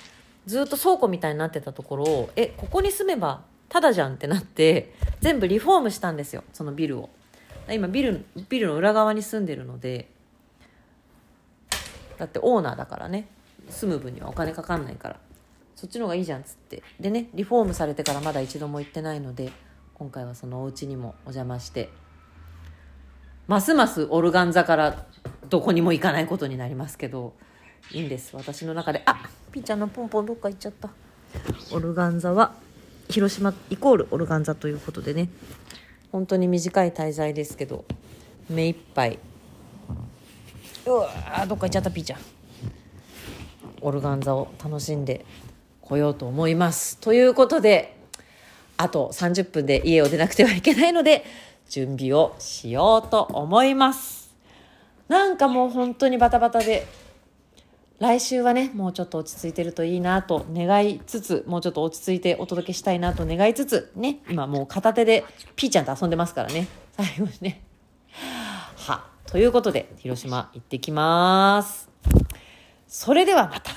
[0.45, 7.09] ずっと倉庫みたいになってたところをえここに住めばただじゃんってなって全部リフォームしたんですよそのビルを。
[7.69, 10.09] 今ビルビルの裏側に住んでるので
[12.17, 13.30] だってオーナーだからね
[13.69, 15.19] 住む分にはお金かかんないから
[15.76, 16.84] そっちの方がいいじゃんっつって。
[16.99, 19.51] でねリフォームされてからまだ一度も行ってないので
[19.93, 21.89] 今回はそのお家にもお邪魔して
[23.47, 25.05] ますますオルガン座から
[25.54, 27.36] どこにも行かないことになりますけど
[27.91, 28.36] いいんです。
[28.36, 30.89] 私の中であピーちゃんのポンポンどっか行っちゃった。
[31.72, 32.56] オルガン座は
[33.08, 35.30] 広島イコールオルガン座ということでね。
[36.12, 37.86] 本当に短い滞在ですけど
[38.49, 39.20] 目いっぱい。
[40.88, 42.20] うわどっか行っちゃったピーちゃん。
[43.82, 45.24] オルガン座を楽しんで
[45.82, 46.97] こようと思います。
[46.97, 47.95] ということで
[48.78, 51.24] あと30分で家を出なくてはいけないので
[51.70, 54.22] 準備をしようと思います
[55.14, 56.88] なんかもう本当にバタバタで。
[57.99, 65.24] 来週はねもうちょっと落ち着いてるといいなと願いつつもうちょっと落ち着いてお届けしたいなと願いつつね今もう片手で
[65.55, 66.68] ピーちゃんと遊んでますからね。
[66.93, 67.61] 最後にね。
[68.76, 71.89] はということで広島行ってきます。
[72.88, 73.72] それではまた。